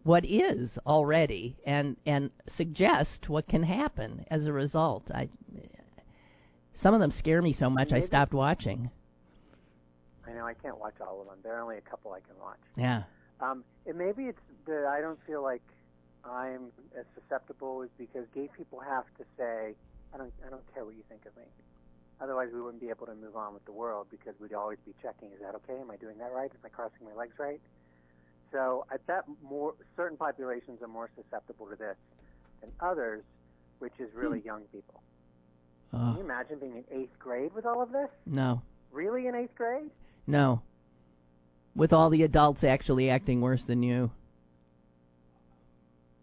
[0.03, 5.05] what is already, and and suggest what can happen as a result.
[5.15, 5.29] I
[6.75, 8.91] some of them scare me so much I stopped watching.
[10.27, 11.39] I know I can't watch all of them.
[11.45, 12.59] There are only a couple I can watch.
[12.77, 13.03] Yeah.
[13.41, 15.63] Um, and maybe it's that I don't feel like
[16.25, 19.75] I'm as susceptible is because gay people have to say,
[20.15, 21.45] I don't, I don't care what you think of me.
[22.21, 24.95] Otherwise, we wouldn't be able to move on with the world because we'd always be
[25.03, 25.81] checking: Is that okay?
[25.81, 26.51] Am I doing that right?
[26.51, 27.61] Am I crossing my legs right?
[28.53, 31.97] So I bet more certain populations are more susceptible to this
[32.61, 33.25] than others,
[33.81, 34.47] which is really hmm.
[34.47, 35.03] young people.
[35.93, 35.99] Uh.
[35.99, 38.09] Can you imagine being in eighth grade with all of this?
[38.27, 38.63] no.
[38.93, 39.91] Really in eighth grade?
[40.27, 40.61] No.
[41.75, 44.11] With all the adults actually acting worse than you.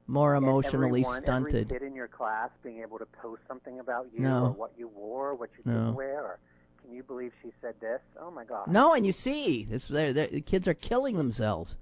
[0.10, 1.66] More emotionally everyone, stunted.
[1.72, 4.46] Every kid in your class being able to post something about you No.
[4.46, 5.74] or what you wore, what you No.
[5.74, 6.40] didn't wear, or
[6.82, 8.02] can you believe she said this?
[8.20, 8.68] Oh my God.
[8.68, 11.76] No, and you see, this, they're, they're, the kids are killing themselves.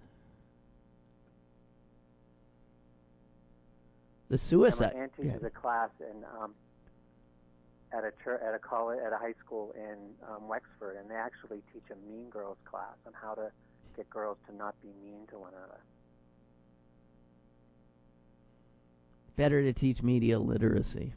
[4.28, 4.93] The suicide.
[4.93, 6.53] my aunt teaches a class in um,
[7.93, 9.95] at a church, at a college, at a high school in
[10.30, 13.49] um, Wexford, and they actually teach a Mean Girls class on how to
[13.95, 15.80] get girls to not be mean to one another.
[19.38, 21.13] Better to teach media literacy.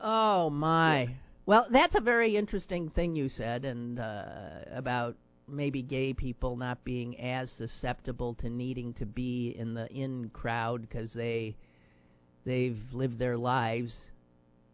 [0.00, 1.14] Oh my.
[1.46, 5.16] Well, that's a very interesting thing you said, and uh, about
[5.48, 10.82] maybe gay people not being as susceptible to needing to be in the in crowd
[10.82, 11.56] because they
[12.44, 13.96] they've lived their lives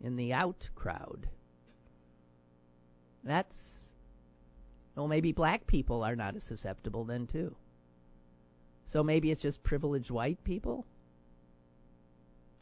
[0.00, 1.28] in the out crowd.
[3.22, 3.56] That's
[4.96, 7.54] well, maybe black people are not as susceptible then too.
[8.86, 10.84] So maybe it's just privileged white people.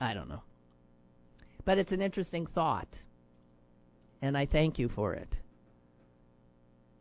[0.00, 0.42] I don't know.
[1.64, 2.88] But it's an interesting thought.
[4.22, 5.36] And I thank you for it.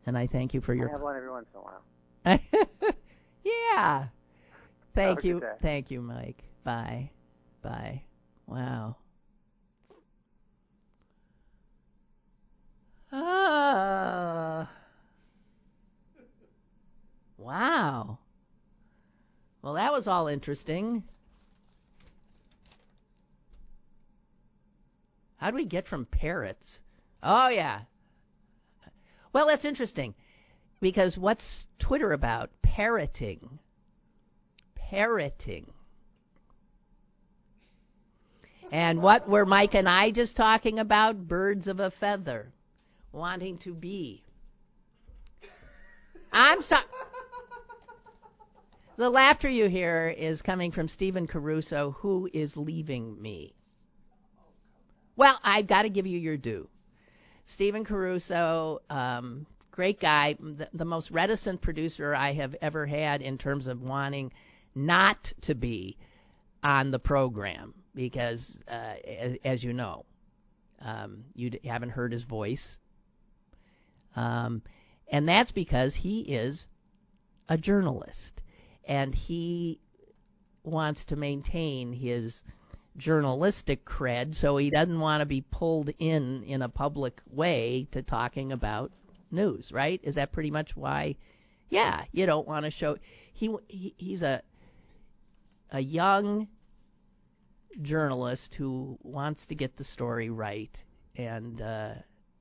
[0.06, 2.96] And I thank you for I your have one every once in a while.
[3.44, 4.06] Yeah.
[4.96, 5.42] Thank you.
[5.62, 6.44] Thank you, Mike.
[6.64, 7.12] Bye.
[7.62, 8.04] Bye.
[8.48, 8.98] Wow.
[13.12, 14.70] Ah.
[17.38, 18.20] Wow.
[19.62, 21.04] Well, that was all interesting.
[25.40, 26.80] How do we get from parrots?
[27.24, 27.82] Oh, yeah.
[29.32, 30.14] Well, that's interesting.
[30.82, 32.50] Because what's Twitter about?
[32.62, 33.60] Parroting.
[34.76, 35.72] Parroting.
[38.70, 41.28] And what were Mike and I just talking about?
[41.28, 42.52] Birds of a feather.
[43.14, 44.24] Wanting to be.
[46.34, 46.84] I'm sorry.
[48.98, 53.56] The laughter you hear is coming from Stephen Caruso, who is leaving me.
[55.20, 56.70] Well, I've got to give you your due.
[57.46, 63.38] Stephen Caruso, um, great guy, the, the most reticent producer I have ever had in
[63.38, 64.32] terms of wanting
[64.74, 65.98] not to be
[66.64, 70.06] on the program because, uh, as, as, you know,
[70.82, 72.78] um, you haven't heard his voice.
[74.16, 74.62] Um,
[75.12, 76.66] and that's because he is
[77.50, 78.40] a journalist
[78.86, 79.82] and he
[80.64, 82.34] wants to maintain his
[83.00, 88.04] journalistic cred, so he doesn't want to be pulled in in a public way to
[88.04, 88.92] talking about
[89.32, 90.00] news, right?
[90.04, 91.16] Is that pretty much why?
[91.70, 92.98] Yeah, you don't want to show
[93.34, 94.42] he, he he's a
[95.72, 96.48] a young
[97.82, 100.76] journalist who wants to get the story right
[101.16, 101.94] and uh,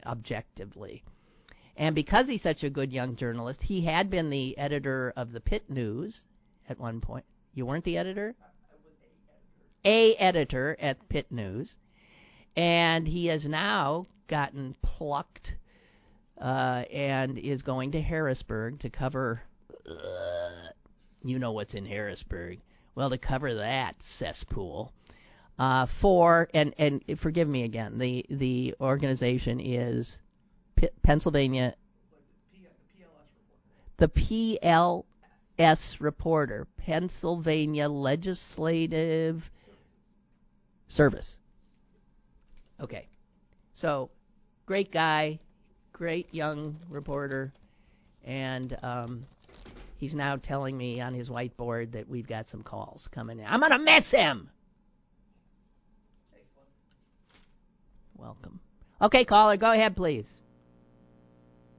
[0.05, 1.05] objectively.
[1.77, 5.41] And because he's such a good young journalist, he had been the editor of the
[5.41, 6.25] Pitt News
[6.69, 7.25] at one point.
[7.55, 8.35] You weren't the editor?
[9.85, 11.76] A editor at Pitt News.
[12.57, 15.55] And he has now gotten plucked
[16.41, 19.43] uh, and is going to Harrisburg to cover.
[19.89, 20.70] Uh,
[21.22, 22.61] you know what's in Harrisburg.
[22.95, 24.93] Well, to cover that cesspool.
[25.59, 27.99] Uh, for and and forgive me again.
[27.99, 30.18] The the organization is
[30.76, 31.74] P- Pennsylvania.
[33.97, 35.03] The PLS
[35.99, 39.43] reporter, Pennsylvania Legislative
[40.89, 41.36] Service.
[42.80, 43.09] Okay,
[43.74, 44.11] so
[44.66, 45.39] great guy,
[45.93, 47.53] great young reporter,
[48.24, 49.26] and um,
[49.97, 53.45] he's now telling me on his whiteboard that we've got some calls coming in.
[53.45, 54.49] I'm gonna miss him.
[58.16, 58.61] Welcome.
[59.01, 60.26] Okay, caller, go ahead, please.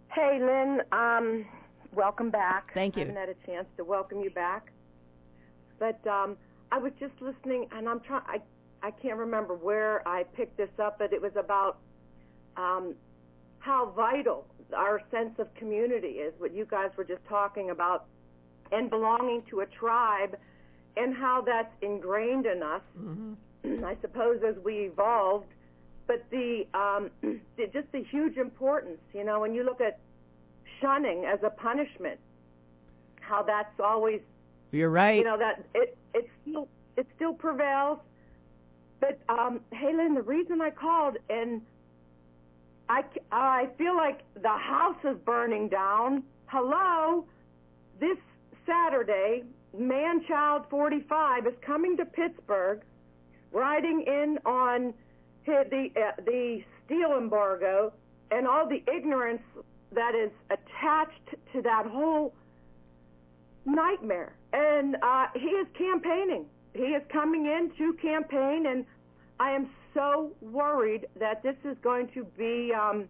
[0.07, 0.81] Hey, Lynn.
[0.91, 1.45] Um,
[1.93, 2.71] welcome back.
[2.73, 3.03] Thank you.
[3.03, 4.71] I haven't had a chance to welcome you back,
[5.79, 6.37] but um,
[6.71, 8.23] I was just listening, and I'm trying.
[8.81, 11.77] I can't remember where I picked this up, but it was about
[12.57, 12.95] um,
[13.59, 16.33] how vital our sense of community is.
[16.37, 18.05] What you guys were just talking about,
[18.71, 20.37] and belonging to a tribe,
[20.97, 22.81] and how that's ingrained in us.
[22.99, 23.83] Mm-hmm.
[23.85, 25.47] I suppose as we evolved
[26.09, 27.11] but the, um,
[27.55, 29.99] the just the huge importance, you know, when you look at
[30.81, 32.19] shunning as a punishment,
[33.21, 34.19] how that's always
[34.71, 35.19] you're right.
[35.19, 36.67] You know that it it still
[36.97, 37.99] it still prevails.
[38.99, 41.61] But um, Halen, the reason I called and
[42.89, 46.23] I I feel like the house is burning down.
[46.47, 47.25] Hello,
[47.99, 48.17] this
[48.65, 49.43] Saturday,
[49.77, 52.81] Manchild 45 is coming to Pittsburgh,
[53.51, 54.93] riding in on
[55.45, 57.91] the uh, the steel embargo
[58.31, 59.41] and all the ignorance
[59.91, 62.33] that is attached to that whole
[63.65, 64.33] nightmare.
[64.53, 66.45] And uh, he is campaigning.
[66.79, 68.85] He is coming in to campaign, and
[69.37, 73.09] I am so worried that this is going to be um,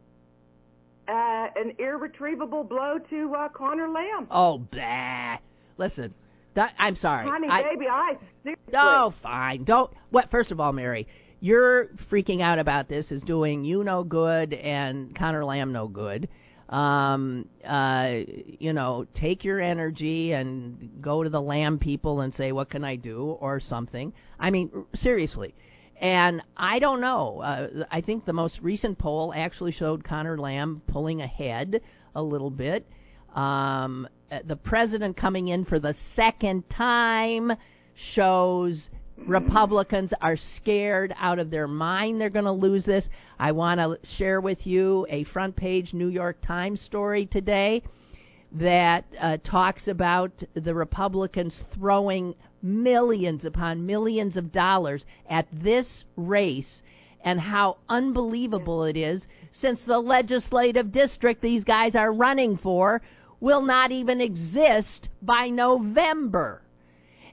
[1.07, 4.25] uh, an irretrievable blow to uh, Connor Lamb.
[4.31, 5.37] Oh, bah.
[5.77, 6.15] Listen,
[6.55, 7.29] that, I'm sorry.
[7.29, 8.73] Honey, I, baby, I seriously.
[8.73, 9.65] Oh, fine.
[9.65, 9.91] Don't.
[10.09, 10.31] What?
[10.31, 11.07] First of all, Mary,
[11.39, 16.27] you're freaking out about this is doing you no good and Connor Lamb no good.
[16.69, 18.19] Um, uh,
[18.59, 22.83] you know, take your energy and go to the Lamb people and say, "What can
[22.83, 24.13] I do?" or something.
[24.39, 25.55] I mean, seriously.
[25.99, 27.41] And I don't know.
[27.41, 31.81] Uh, I think the most recent poll actually showed Connor Lamb pulling ahead
[32.15, 32.85] a little bit.
[33.35, 37.51] Um, uh, the president coming in for the second time
[37.95, 38.89] shows
[39.25, 43.09] Republicans are scared out of their mind they're going to lose this.
[43.37, 47.83] I want to share with you a front page New York Times story today
[48.53, 56.81] that uh, talks about the Republicans throwing millions upon millions of dollars at this race
[57.23, 63.01] and how unbelievable it is since the legislative district these guys are running for
[63.39, 66.61] will not even exist by November.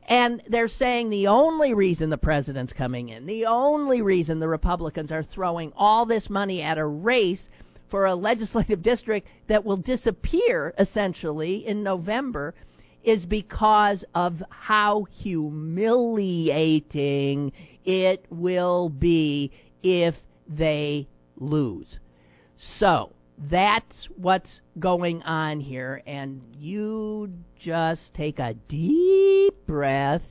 [0.09, 5.11] And they're saying the only reason the president's coming in, the only reason the Republicans
[5.11, 7.43] are throwing all this money at a race
[7.89, 12.55] for a legislative district that will disappear essentially in November
[13.03, 16.51] is because of how humiliating
[17.85, 19.51] it will be
[19.83, 20.15] if
[20.49, 21.99] they lose.
[22.57, 30.23] So, that's what's going on here, and you just take a deep breath.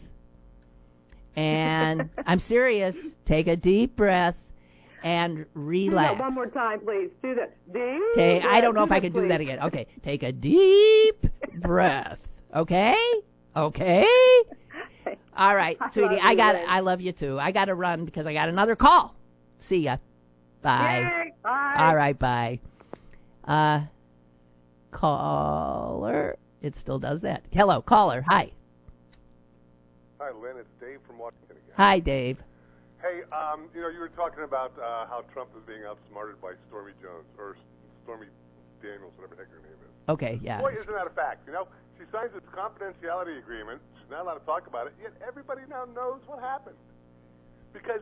[1.36, 2.96] And I'm serious.
[3.26, 4.36] Take a deep breath
[5.04, 6.20] and relax.
[6.20, 7.12] one more time, please.
[7.22, 7.56] Do that.
[7.72, 8.02] Deep.
[8.16, 9.22] Take, I don't know if I can please.
[9.22, 9.60] do that again.
[9.62, 11.28] Okay, take a deep
[11.62, 12.18] breath.
[12.56, 12.96] Okay,
[13.56, 14.06] okay.
[15.38, 16.20] All right, I sweetie.
[16.22, 16.56] I got.
[16.56, 17.40] I love you too.
[17.40, 19.16] I got to run because I got another call.
[19.60, 19.98] See ya.
[20.64, 21.00] Bye.
[21.00, 21.76] Yay, bye.
[21.78, 22.60] All right, bye.
[23.46, 23.82] Uh,
[24.92, 26.38] caller.
[26.62, 27.44] It still does that.
[27.52, 28.24] Hello, caller.
[28.28, 28.52] Hi.
[30.20, 30.58] Hi, Lynn.
[30.58, 31.76] It's Dave from Washington again.
[31.78, 32.38] Hi, Dave.
[33.02, 36.54] Hey, um, you know, you were talking about uh, how Trump is being outsmarted by
[36.68, 37.56] Stormy Jones or
[38.04, 38.28] Stormy
[38.82, 39.94] Daniels, whatever the heck her name is.
[40.10, 40.62] Okay, yeah.
[40.62, 41.46] Boy, isn't that a fact?
[41.46, 41.68] You know,
[42.00, 43.82] she signs this confidentiality agreement.
[44.02, 44.94] She's not allowed to talk about it.
[44.98, 46.82] Yet everybody now knows what happened
[47.74, 48.02] because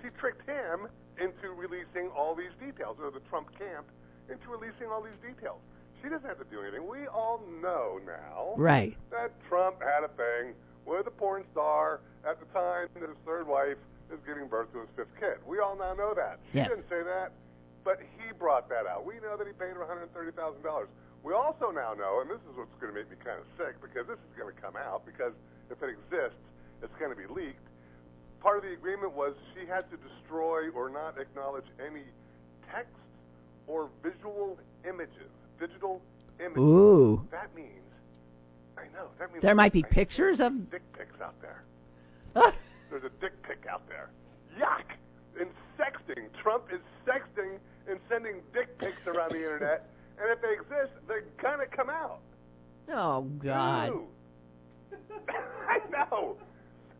[0.00, 0.88] she tricked him
[1.20, 3.84] into releasing all these details, or the Trump camp
[4.30, 5.60] into releasing all these details.
[6.02, 6.86] She doesn't have to do anything.
[6.86, 8.96] We all know now Right.
[9.10, 10.54] that Trump had a thing
[10.84, 13.78] with a porn star at the time that his third wife
[14.12, 15.38] is giving birth to his fifth kid.
[15.46, 16.38] We all now know that.
[16.52, 16.68] She Yes.
[16.68, 17.32] didn't say that,
[17.82, 19.04] but he brought that out.
[19.04, 20.88] We know that he paid her $130,000.
[21.24, 23.80] We also now know, and this is what's going to make me kind of sick
[23.80, 25.32] because this is going to come out because
[25.70, 26.38] if it exists,
[26.82, 27.66] it's going to be leaked.
[28.38, 32.04] Part of the agreement was she had to destroy or not acknowledge any
[32.70, 32.94] text
[33.66, 34.58] or visual
[34.88, 36.00] images, digital
[36.40, 36.58] images.
[36.58, 37.26] Ooh.
[37.30, 37.70] That means,
[38.78, 40.70] I know, that means There might be I- pictures of.
[40.70, 41.62] dick pics out there.
[42.90, 44.10] There's a dick pic out there.
[44.58, 44.84] Yuck!
[45.40, 45.48] And
[45.78, 46.28] sexting.
[46.40, 47.58] Trump is sexting
[47.88, 49.88] and sending dick pics around the internet.
[50.18, 52.20] And if they exist, they're gonna come out.
[52.88, 53.92] Oh God.
[55.68, 56.36] I know.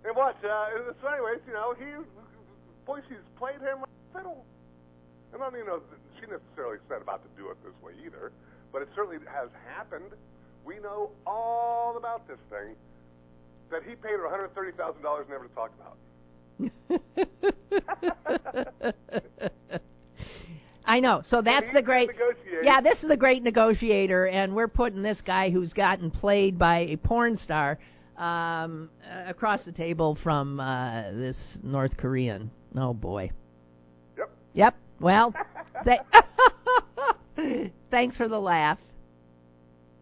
[0.04, 0.36] And watch.
[0.44, 0.66] Uh,
[1.00, 1.84] so, anyways, you know, he,
[2.84, 4.44] boy, she's played him like a fiddle.
[5.32, 5.80] And I don't even know
[6.26, 8.32] she necessarily set about to do it this way either,
[8.72, 10.12] but it certainly has happened.
[10.64, 12.74] We know all about this thing.
[13.70, 15.96] That he paid her $130,000 never to talk about.
[20.84, 21.22] I know.
[21.28, 22.10] So that's the great.
[22.62, 26.78] Yeah, this is the great negotiator, and we're putting this guy who's gotten played by
[26.78, 27.80] a porn star
[28.16, 28.88] um,
[29.26, 32.52] across the table from uh, this North Korean.
[32.76, 33.32] Oh boy.
[34.16, 34.30] Yep.
[34.54, 34.76] Yep.
[35.00, 35.34] Well,
[35.84, 36.00] th-
[37.90, 38.78] thanks for the laugh.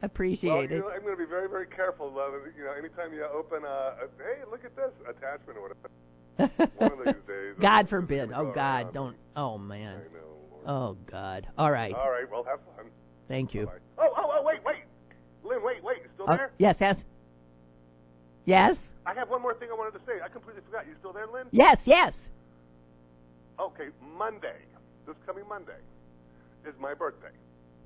[0.02, 0.70] Appreciate Well, it.
[0.70, 2.12] you know, I'm going to be very, very careful.
[2.18, 5.88] Uh, you know, anytime you open a, a hey, look at this attachment or whatever.
[6.78, 8.30] one of these days, God forbid.
[8.30, 8.92] gonna Oh go God, around.
[8.94, 9.16] don't.
[9.36, 9.96] Oh I man.
[10.12, 10.70] know.
[10.70, 11.46] Oh God.
[11.56, 11.94] All right.
[11.94, 12.28] All right.
[12.30, 12.86] Well, have fun.
[13.28, 13.66] Thank you.
[13.66, 13.72] Bye.
[13.98, 14.76] Oh, oh, oh, wait, wait.
[15.44, 15.98] Lynn, wait, wait.
[16.02, 16.50] You still Oh, there?
[16.58, 16.76] yes.
[16.80, 16.96] Yes.
[18.46, 18.76] Yes.
[19.06, 20.14] I have one more thing I wanted to say.
[20.24, 20.86] I completely forgot.
[20.86, 21.46] You still there, Lynn?
[21.52, 21.78] Yes.
[21.84, 22.14] Yes.
[23.60, 23.88] Okay,
[24.18, 24.56] Monday,
[25.06, 25.80] this coming Monday,
[26.66, 27.32] is my birthday.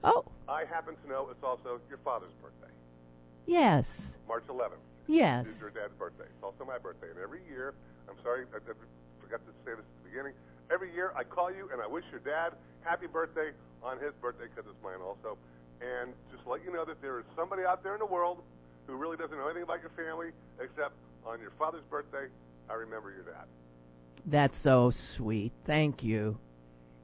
[0.05, 0.25] Oh.
[0.49, 2.73] I happen to know it's also your father's birthday,
[3.47, 3.85] Yes.
[4.29, 4.79] March 11th.
[5.07, 5.47] Yes.
[5.49, 6.25] It's your dad's birthday.
[6.25, 7.09] It's also my birthday.
[7.11, 7.75] And every year,
[8.09, 8.75] I'm sorry, I, I
[9.23, 10.35] forgot to say this at the beginning.
[10.71, 12.53] Every year, I call you and I wish your dad
[12.83, 13.51] happy birthday
[13.83, 15.39] on his birthday because it's mine also.
[15.81, 18.43] And just let you know that there is somebody out there in the world
[18.87, 20.93] who really doesn't know anything about your family except
[21.27, 22.27] on your father's birthday,
[22.69, 23.47] I remember your dad.
[24.27, 25.53] That's so sweet.
[25.67, 26.39] Thank you.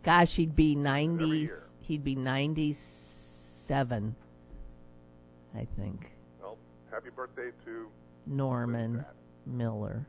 [0.05, 1.51] Gosh, he'd be 90.
[1.81, 4.15] He'd be 97,
[5.55, 6.07] I think.
[6.41, 6.59] Well,
[6.91, 7.87] happy birthday to
[8.27, 9.05] Norman
[9.47, 10.07] Miller.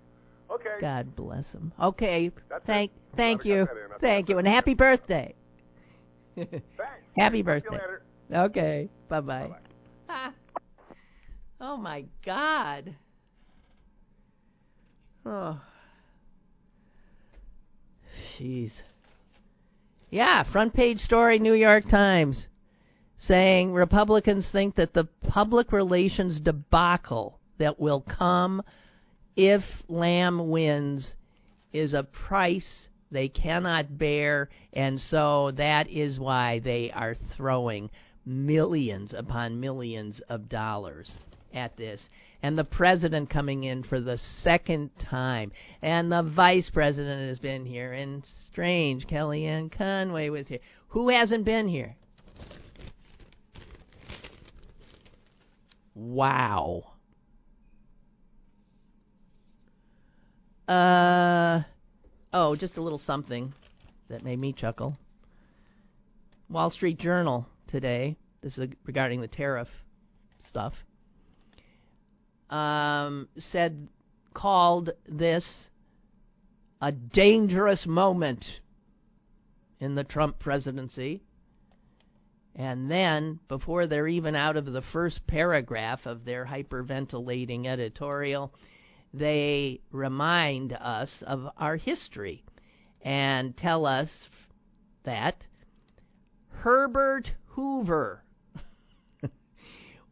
[0.52, 0.76] Okay.
[0.80, 1.72] God bless him.
[1.82, 2.32] Okay.
[2.50, 2.66] That's.
[2.66, 3.66] Thank Glad thank you.
[3.66, 3.90] that in.
[3.90, 5.34] That's Thank you and happy birthday.
[6.36, 6.54] Thanks.
[7.18, 7.80] Happy Talk to you birthday.
[8.34, 8.90] Okay.
[9.08, 9.48] Bye-bye.
[9.48, 9.58] Bye-bye.
[10.10, 10.34] Ah.
[11.62, 12.94] Oh my god.
[15.26, 15.58] Oh.
[18.38, 18.72] Jeez.
[20.16, 22.48] Yeah, front page story New York Times
[23.18, 28.64] saying Republicans think that the public relations debacle that will come
[29.36, 31.18] if Lamb wins
[31.74, 37.90] is a price they cannot bear, and so that is why they are throwing
[38.26, 41.12] millions upon millions of dollars
[41.54, 42.08] at this.
[42.46, 47.66] And the president coming in for the second time, and the vice president has been
[47.66, 50.60] here, and strange, Kellyanne Conway was here.
[50.90, 51.96] Who hasn't been here?
[55.96, 56.84] Wow.
[60.68, 61.64] Uh
[62.32, 63.56] oh, just a little something
[64.08, 64.96] that made me chuckle.
[66.48, 68.18] Wall Street Journal today.
[68.44, 69.70] This is regarding the tariff
[70.48, 70.76] stuff.
[72.50, 73.88] Um, said
[74.34, 75.70] called this
[76.82, 78.60] a dangerous moment
[79.80, 81.24] in the Trump presidency.
[82.56, 88.54] And then, before they're even out of the first paragraph of their hyperventilating editorial,
[89.14, 92.44] they remind us of our history
[93.02, 94.28] and tell us
[95.04, 95.36] that
[96.50, 98.25] Herbert Hoover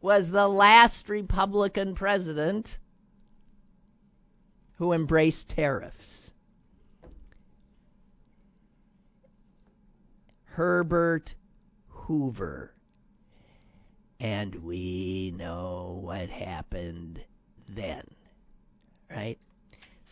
[0.04, 2.68] was the last Republican president
[4.76, 6.30] who embraced tariffs.
[10.44, 11.34] Herbert
[11.88, 12.74] Hoover.
[14.20, 17.24] And we know what happened
[17.74, 18.02] then.
[19.10, 19.38] right?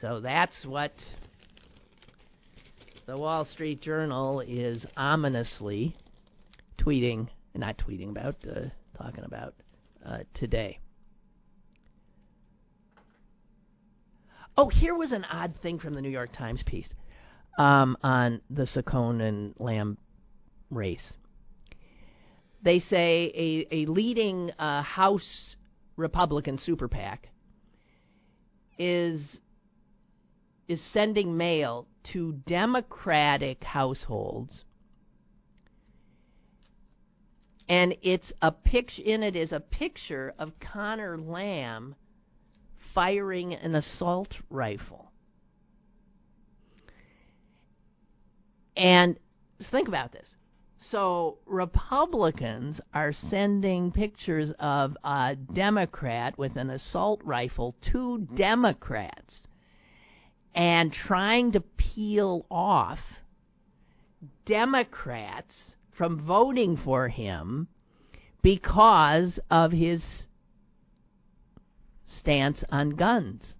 [0.01, 0.93] So that's what
[3.05, 5.95] the Wall Street Journal is ominously
[6.78, 9.53] tweeting, not tweeting about, uh, talking about
[10.34, 10.78] today.
[14.57, 16.88] Oh, here was an odd thing from the New York Times piece
[17.59, 19.96] um, on the Saccone and Lamb
[20.70, 21.12] race.
[22.62, 25.57] They say a, a leading uh, House
[25.96, 27.28] Republican super PAC
[28.78, 29.40] is
[30.68, 34.64] is sending mail to Democratic households,
[37.72, 39.00] and it's a picture.
[39.02, 41.94] In it is a picture of Connor Lamb
[42.92, 45.10] firing an assault rifle.
[48.76, 49.18] And
[49.70, 50.36] think about this.
[50.80, 59.40] So Republicans are sending pictures of a Democrat with an assault rifle to Democrats
[60.54, 63.00] and trying to peel off
[64.44, 67.68] Democrats from voting for him
[68.43, 70.26] because of his
[72.07, 73.57] stance on guns.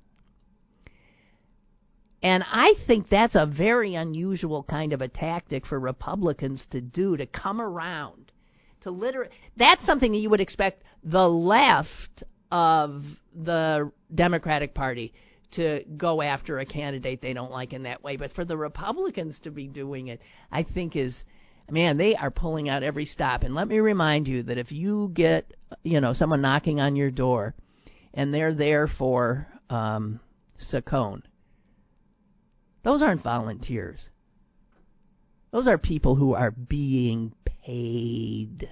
[2.23, 7.17] And I think that's a very unusual kind of a tactic for Republicans to do
[7.17, 8.31] to come around
[8.83, 13.05] to literally that's something that you would expect the left of
[13.35, 15.13] the Democratic Party
[15.53, 19.39] to go after a candidate they don't like in that way, but for the Republicans
[19.41, 20.21] to be doing it,
[20.51, 21.25] I think is
[21.73, 23.43] man, they are pulling out every stop.
[23.43, 25.53] And let me remind you that if you get,
[25.83, 27.55] you know, someone knocking on your door
[28.15, 30.21] and they're there for um,
[30.61, 31.23] Saccone,
[32.83, 34.11] those aren't volunteers.
[35.51, 38.69] Those are people who are being paid.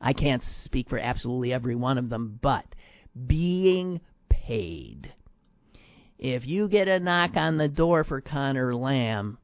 [0.00, 2.64] I can't speak for absolutely every one of them, but
[3.26, 5.12] being paid.
[6.18, 9.38] If you get a knock on the door for Connor Lamb,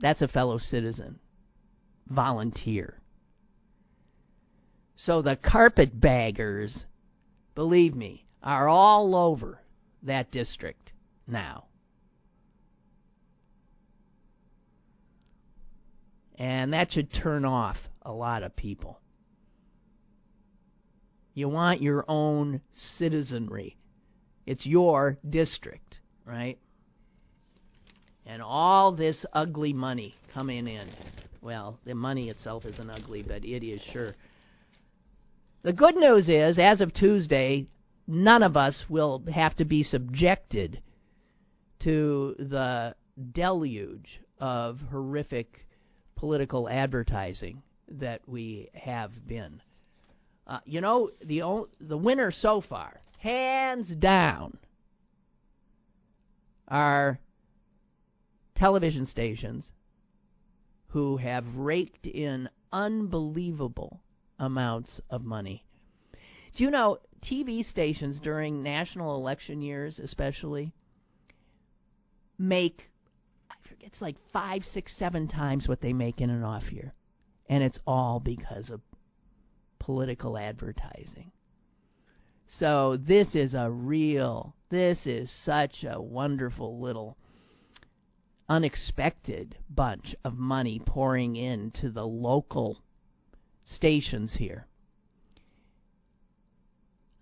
[0.00, 1.18] that's a fellow citizen,
[2.08, 3.00] volunteer.
[4.96, 6.86] So the carpetbaggers,
[7.54, 9.60] believe me, are all over
[10.02, 10.92] that district
[11.26, 11.64] now.
[16.38, 19.00] And that should turn off a lot of people.
[21.34, 23.76] You want your own citizenry.
[24.46, 26.58] It's your district, right?
[28.26, 30.88] And all this ugly money coming in.
[31.40, 34.16] Well, the money itself isn't ugly, but it is sure.
[35.62, 37.66] The good news is, as of Tuesday,
[38.06, 40.80] none of us will have to be subjected
[41.80, 42.94] to the
[43.32, 45.66] deluge of horrific
[46.16, 49.60] political advertising that we have been.
[50.46, 51.42] Uh, you know, the
[51.80, 54.56] the winner so far, hands down,
[56.68, 57.18] are
[58.56, 59.70] television stations
[60.88, 64.00] who have raked in unbelievable
[64.38, 65.64] amounts of money.
[66.54, 70.72] Do you know TV stations during national election years, especially,
[72.38, 72.90] make
[73.50, 76.94] I forget it's like five, six, seven times what they make in an off year,
[77.48, 78.80] and it's all because of
[79.78, 81.30] political advertising.
[82.46, 87.16] So this is a real, this is such a wonderful little
[88.48, 92.82] unexpected bunch of money pouring into the local
[93.64, 94.66] stations here.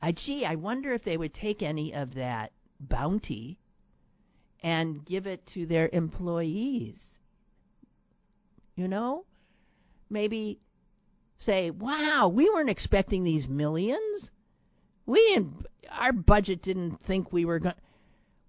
[0.03, 3.59] I, gee, I wonder if they would take any of that bounty
[4.63, 6.99] and give it to their employees.
[8.77, 9.25] You know?
[10.11, 10.61] Maybe
[11.39, 14.31] say, wow, we weren't expecting these millions.
[15.07, 17.75] We didn't, our budget didn't think we were going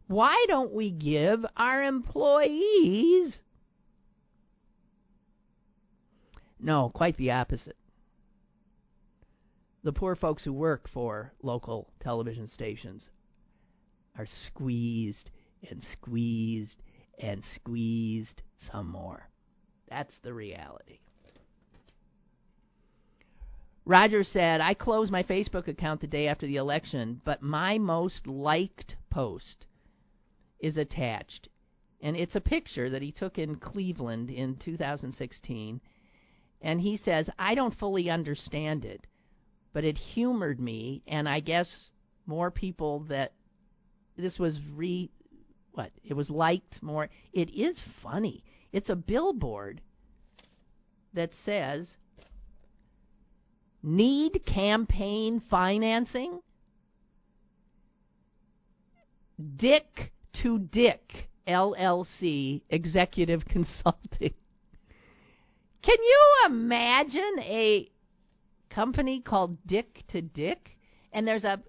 [0.08, 3.40] why don't we give our employees?
[6.60, 7.78] No, quite the opposite
[9.86, 13.12] the poor folks who work for local television stations
[14.18, 15.30] are squeezed
[15.70, 16.82] and squeezed
[17.20, 19.30] and squeezed some more.
[19.88, 21.02] That's the reality.
[23.86, 28.26] Roger said, I closed my Facebook account the day after the election, but my most
[28.26, 29.68] liked post
[30.60, 31.50] is attached.
[32.02, 35.82] And it's a picture that he took in Cleveland in 2016.
[36.62, 39.08] And he says, I don't fully understand it
[39.76, 41.68] but it humored me, and I guess
[42.26, 43.34] more people that
[44.16, 45.12] this was re
[45.74, 47.10] what it was liked more.
[47.34, 48.42] It is funny.
[48.72, 49.82] It's a billboard
[51.14, 51.98] that says
[53.84, 56.40] need campaign financing
[59.58, 64.34] Dick to Dick LLC Executive Consulting.
[65.82, 67.90] Can you imagine a
[68.70, 70.78] company called Dick to Dick?
[71.14, 71.62] And there's a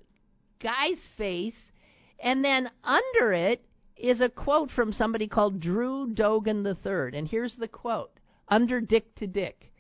[0.59, 1.71] guy's face,
[2.19, 3.63] and then under it
[3.97, 7.17] is a quote from somebody called Drew Dogan III.
[7.17, 8.13] And here's the quote
[8.49, 9.73] under Dick to Dick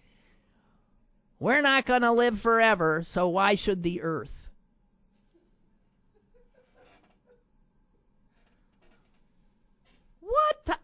[1.39, 4.32] We're not going to live forever, so why should the earth?
[10.20, 10.78] What the?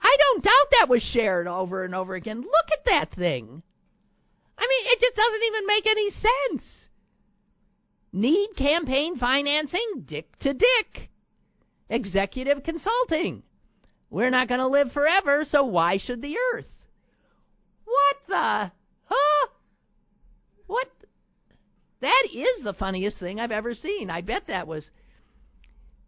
[0.00, 2.42] I don't doubt that was shared over and over again.
[2.42, 3.62] Look at that thing.
[4.58, 6.64] I mean, it just doesn't even make any sense.
[8.12, 10.02] Need campaign financing?
[10.04, 11.08] Dick to Dick.
[11.88, 13.42] Executive consulting.
[14.10, 16.70] We're not going to live forever, so why should the earth?
[17.86, 18.72] What the?
[19.06, 19.48] Huh?
[20.66, 20.88] What?
[22.00, 24.10] That is the funniest thing I've ever seen.
[24.10, 24.90] I bet that was.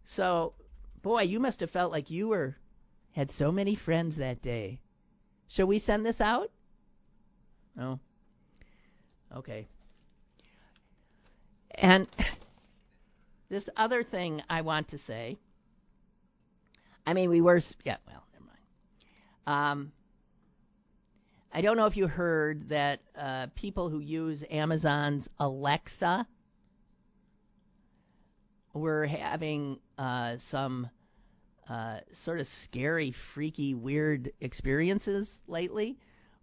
[0.05, 0.53] So,
[1.01, 2.55] boy, you must have felt like you were
[3.17, 4.79] had so many friends that day.
[5.47, 6.51] Shall we send this out?
[7.75, 7.99] No.
[9.35, 9.67] Okay.
[11.73, 12.07] And
[13.49, 15.39] this other thing I want to say.
[17.07, 17.59] I mean, we were.
[17.83, 19.71] Yeah, well, never mind.
[19.71, 19.91] Um,
[21.51, 26.27] I don't know if you heard that uh, people who use Amazon's Alexa
[28.75, 30.91] were having uh, some
[31.69, 35.97] uh, sort of scary, freaky, weird experiences lately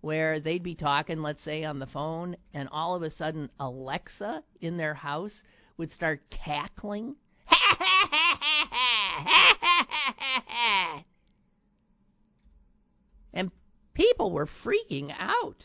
[0.05, 4.43] where they'd be talking, let's say, on the phone, and all of a sudden Alexa
[4.61, 5.33] in their house
[5.79, 7.17] would start cackling.
[13.33, 13.51] and
[13.95, 15.57] people were freaking out.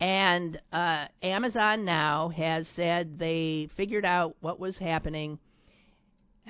[0.00, 5.38] And uh, Amazon now has said they figured out what was happening.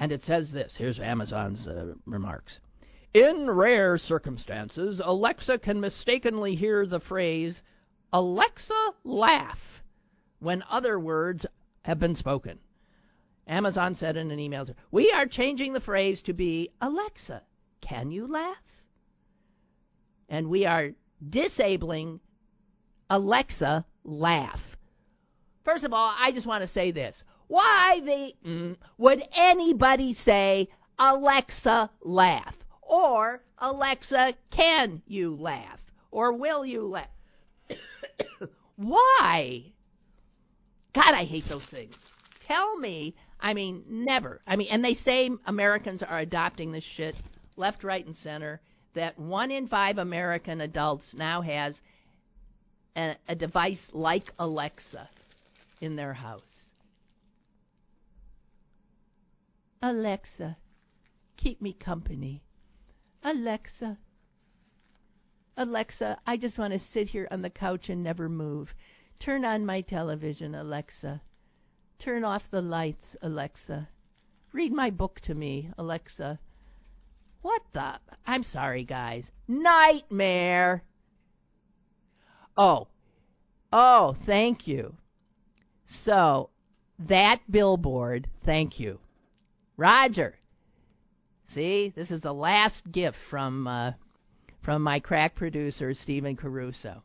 [0.01, 2.61] And it says this here's Amazon's uh, remarks.
[3.13, 7.63] In rare circumstances, Alexa can mistakenly hear the phrase,
[8.13, 9.83] Alexa, laugh,
[10.39, 11.47] when other words
[11.83, 12.59] have been spoken.
[13.49, 17.43] Amazon said in an email, We are changing the phrase to be, Alexa,
[17.81, 18.57] can you laugh?
[20.29, 20.91] And we are
[21.29, 22.21] disabling
[23.11, 24.61] Alexa, laugh.
[25.65, 27.25] First of all, I just want to say this.
[27.49, 28.49] Why the
[29.09, 32.55] would anybody say Alexa laugh?
[32.83, 35.81] Or, Alexa, can you laugh?
[36.11, 37.09] Or will you laugh?
[38.77, 39.63] Why?
[40.95, 41.95] God, I hate those things.
[42.47, 44.43] Tell me, I mean, never.
[44.47, 47.15] I mean, and they say Americans are adopting this shit
[47.57, 48.61] left, right, and center.
[48.93, 51.81] That one in five American adults now has
[52.95, 55.09] a, a device like Alexa
[55.81, 56.58] in their house.
[59.83, 60.57] Alexa,
[61.37, 62.43] keep me company.
[63.22, 63.99] Alexa,
[65.61, 68.72] Alexa, I just want to sit here on the couch and never move.
[69.18, 71.20] Turn on my television, Alexa.
[71.99, 73.89] Turn off the lights, Alexa.
[74.53, 76.39] Read my book to me, Alexa.
[77.43, 77.99] What the?
[78.24, 79.33] I'm sorry, guys.
[79.49, 80.85] Nightmare.
[82.57, 82.87] Oh.
[83.72, 84.95] Oh, thank you.
[86.05, 86.51] So,
[87.01, 89.01] that billboard, thank you.
[89.79, 90.35] Roger,
[91.55, 93.93] See, this is the last gift from uh,
[94.62, 97.03] from my crack producer Stephen Caruso.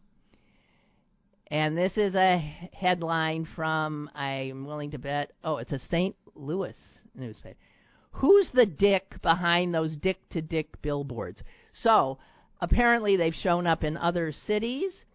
[1.48, 2.38] And this is a
[2.74, 5.32] headline from I'm willing to bet.
[5.46, 6.16] Oh, it's a St.
[6.36, 6.76] Louis
[7.16, 7.58] newspaper.
[8.12, 11.42] Who's the dick behind those dick to dick billboards?
[11.72, 12.18] So,
[12.60, 15.06] apparently they've shown up in other cities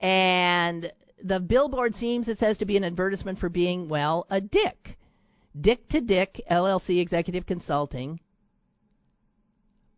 [0.00, 0.92] and
[1.24, 4.96] the billboard seems it says to be an advertisement for being well, a dick.
[5.60, 8.20] Dick to Dick LLC Executive Consulting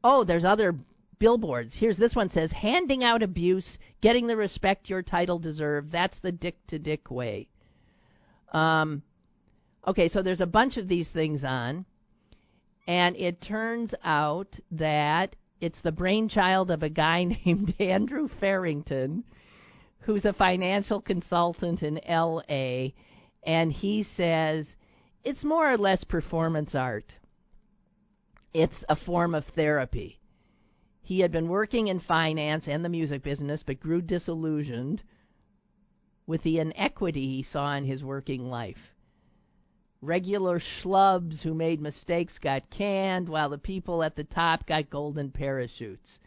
[0.07, 0.77] Oh, there's other
[1.19, 1.75] billboards.
[1.75, 5.91] Here's this one says handing out abuse, getting the respect your title deserve.
[5.91, 7.49] That's the dick to dick way.
[8.53, 9.03] Um,
[9.87, 11.87] okay, so there's a bunch of these things on,
[12.87, 19.25] and it turns out that it's the brainchild of a guy named Andrew Farrington,
[20.01, 22.95] who's a financial consultant in L.A.,
[23.47, 24.67] and he says
[25.25, 27.19] it's more or less performance art.
[28.53, 30.21] It's a form of therapy.
[31.03, 35.03] He had been working in finance and the music business, but grew disillusioned
[36.27, 38.95] with the inequity he saw in his working life.
[40.01, 45.31] Regular schlubs who made mistakes got canned, while the people at the top got golden
[45.31, 46.19] parachutes.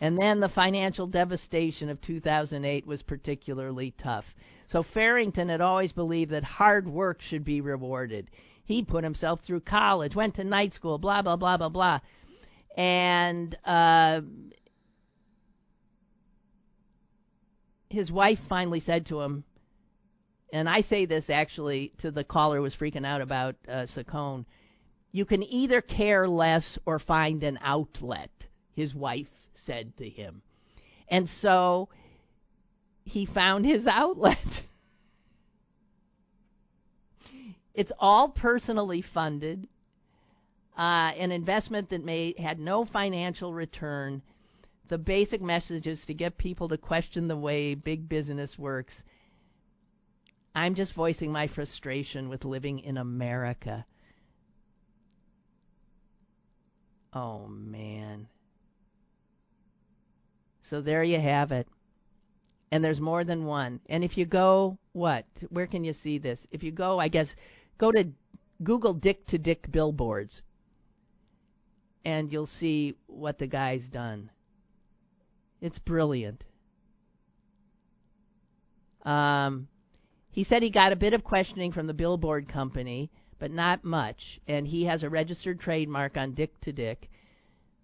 [0.00, 4.34] And then the financial devastation of 2008 was particularly tough.
[4.68, 8.30] So Farrington had always believed that hard work should be rewarded.
[8.64, 12.00] He put himself through college, went to night school, blah blah blah blah blah,
[12.76, 14.22] and uh,
[17.90, 19.44] his wife finally said to him,
[20.52, 24.44] and I say this actually to the caller who was freaking out about uh, Saccone.
[25.12, 28.30] You can either care less or find an outlet,
[28.74, 30.42] his wife said to him.
[31.08, 31.88] And so
[33.04, 34.38] he found his outlet.
[37.74, 39.68] it's all personally funded,
[40.76, 44.22] uh, an investment that may had no financial return.
[44.88, 49.02] The basic message is to get people to question the way big business works.
[50.54, 53.84] I'm just voicing my frustration with living in America.
[57.12, 58.28] Oh man.
[60.68, 61.68] So there you have it.
[62.74, 63.78] And there's more than one.
[63.88, 65.26] And if you go, what?
[65.50, 66.44] Where can you see this?
[66.50, 67.32] If you go, I guess,
[67.78, 68.10] go to
[68.64, 70.42] Google Dick to Dick billboards.
[72.04, 74.28] And you'll see what the guy's done.
[75.60, 76.42] It's brilliant.
[79.04, 79.68] Um,
[80.32, 83.08] he said he got a bit of questioning from the billboard company,
[83.38, 84.40] but not much.
[84.48, 87.08] And he has a registered trademark on Dick to Dick.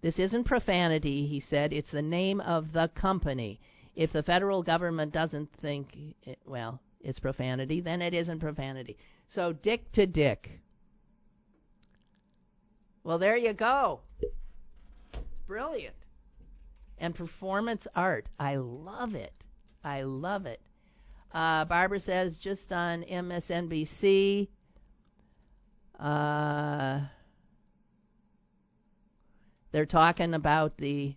[0.01, 1.71] This isn't profanity, he said.
[1.71, 3.61] It's the name of the company.
[3.95, 8.97] If the federal government doesn't think, it, well, it's profanity, then it isn't profanity.
[9.29, 10.59] So, dick to dick.
[13.03, 14.01] Well, there you go.
[15.47, 15.95] Brilliant.
[16.97, 18.27] And performance art.
[18.39, 19.33] I love it.
[19.83, 20.61] I love it.
[21.33, 24.49] Uh, Barbara says just on MSNBC.
[25.99, 27.01] Uh,
[29.71, 31.15] they're talking about the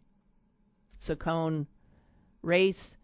[1.06, 1.66] Saccone
[2.44, 2.94] race,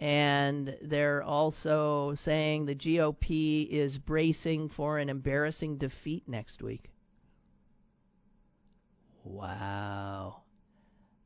[0.00, 6.90] and they're also saying the GOP is bracing for an embarrassing defeat next week.
[9.24, 10.42] Wow.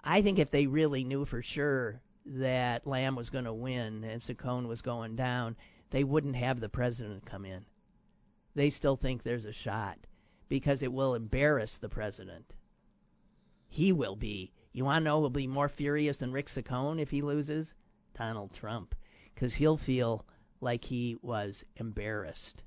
[0.05, 4.21] I think if they really knew for sure that Lamb was going to win and
[4.21, 5.57] Saccone was going down,
[5.91, 7.65] they wouldn't have the president come in.
[8.55, 9.99] They still think there's a shot
[10.49, 12.53] because it will embarrass the president
[13.77, 14.53] he will be.
[14.77, 17.73] You want to know who will be more furious than Rick Saccone if he loses?
[18.15, 18.95] Donald Trump.
[19.35, 20.27] Because he'll feel
[20.61, 22.63] like he was embarrassed.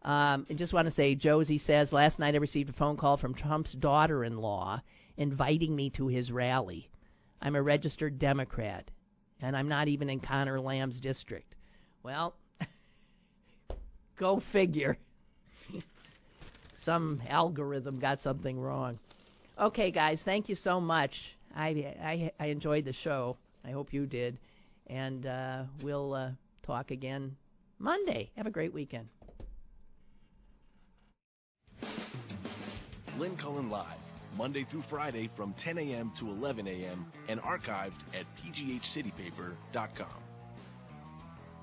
[0.00, 3.18] Um, I just want to say, Josie says, last night I received a phone call
[3.18, 4.80] from Trump's daughter in law
[5.18, 6.88] inviting me to his rally.
[7.42, 8.90] I'm a registered Democrat,
[9.42, 11.54] and I'm not even in Connor Lamb's district.
[12.02, 12.34] Well,
[14.16, 14.96] go figure
[16.78, 18.98] some algorithm got something wrong.
[19.58, 21.18] Okay, guys, thank you so much.
[21.54, 21.68] I
[22.02, 23.38] I, I enjoyed the show.
[23.64, 24.38] I hope you did,
[24.86, 26.30] and uh, we'll uh,
[26.62, 27.36] talk again
[27.78, 28.30] Monday.
[28.36, 29.08] Have a great weekend.
[33.18, 33.96] Lynn Cullen Live,
[34.36, 36.12] Monday through Friday from 10 a.m.
[36.18, 37.10] to 11 a.m.
[37.28, 40.22] and archived at pghcitypaper.com.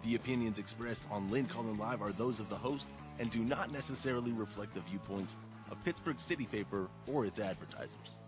[0.03, 2.87] The opinions expressed on Lynn Cullen Live are those of the host
[3.19, 5.35] and do not necessarily reflect the viewpoints
[5.71, 8.22] of Pittsburgh City Paper or its advertisers.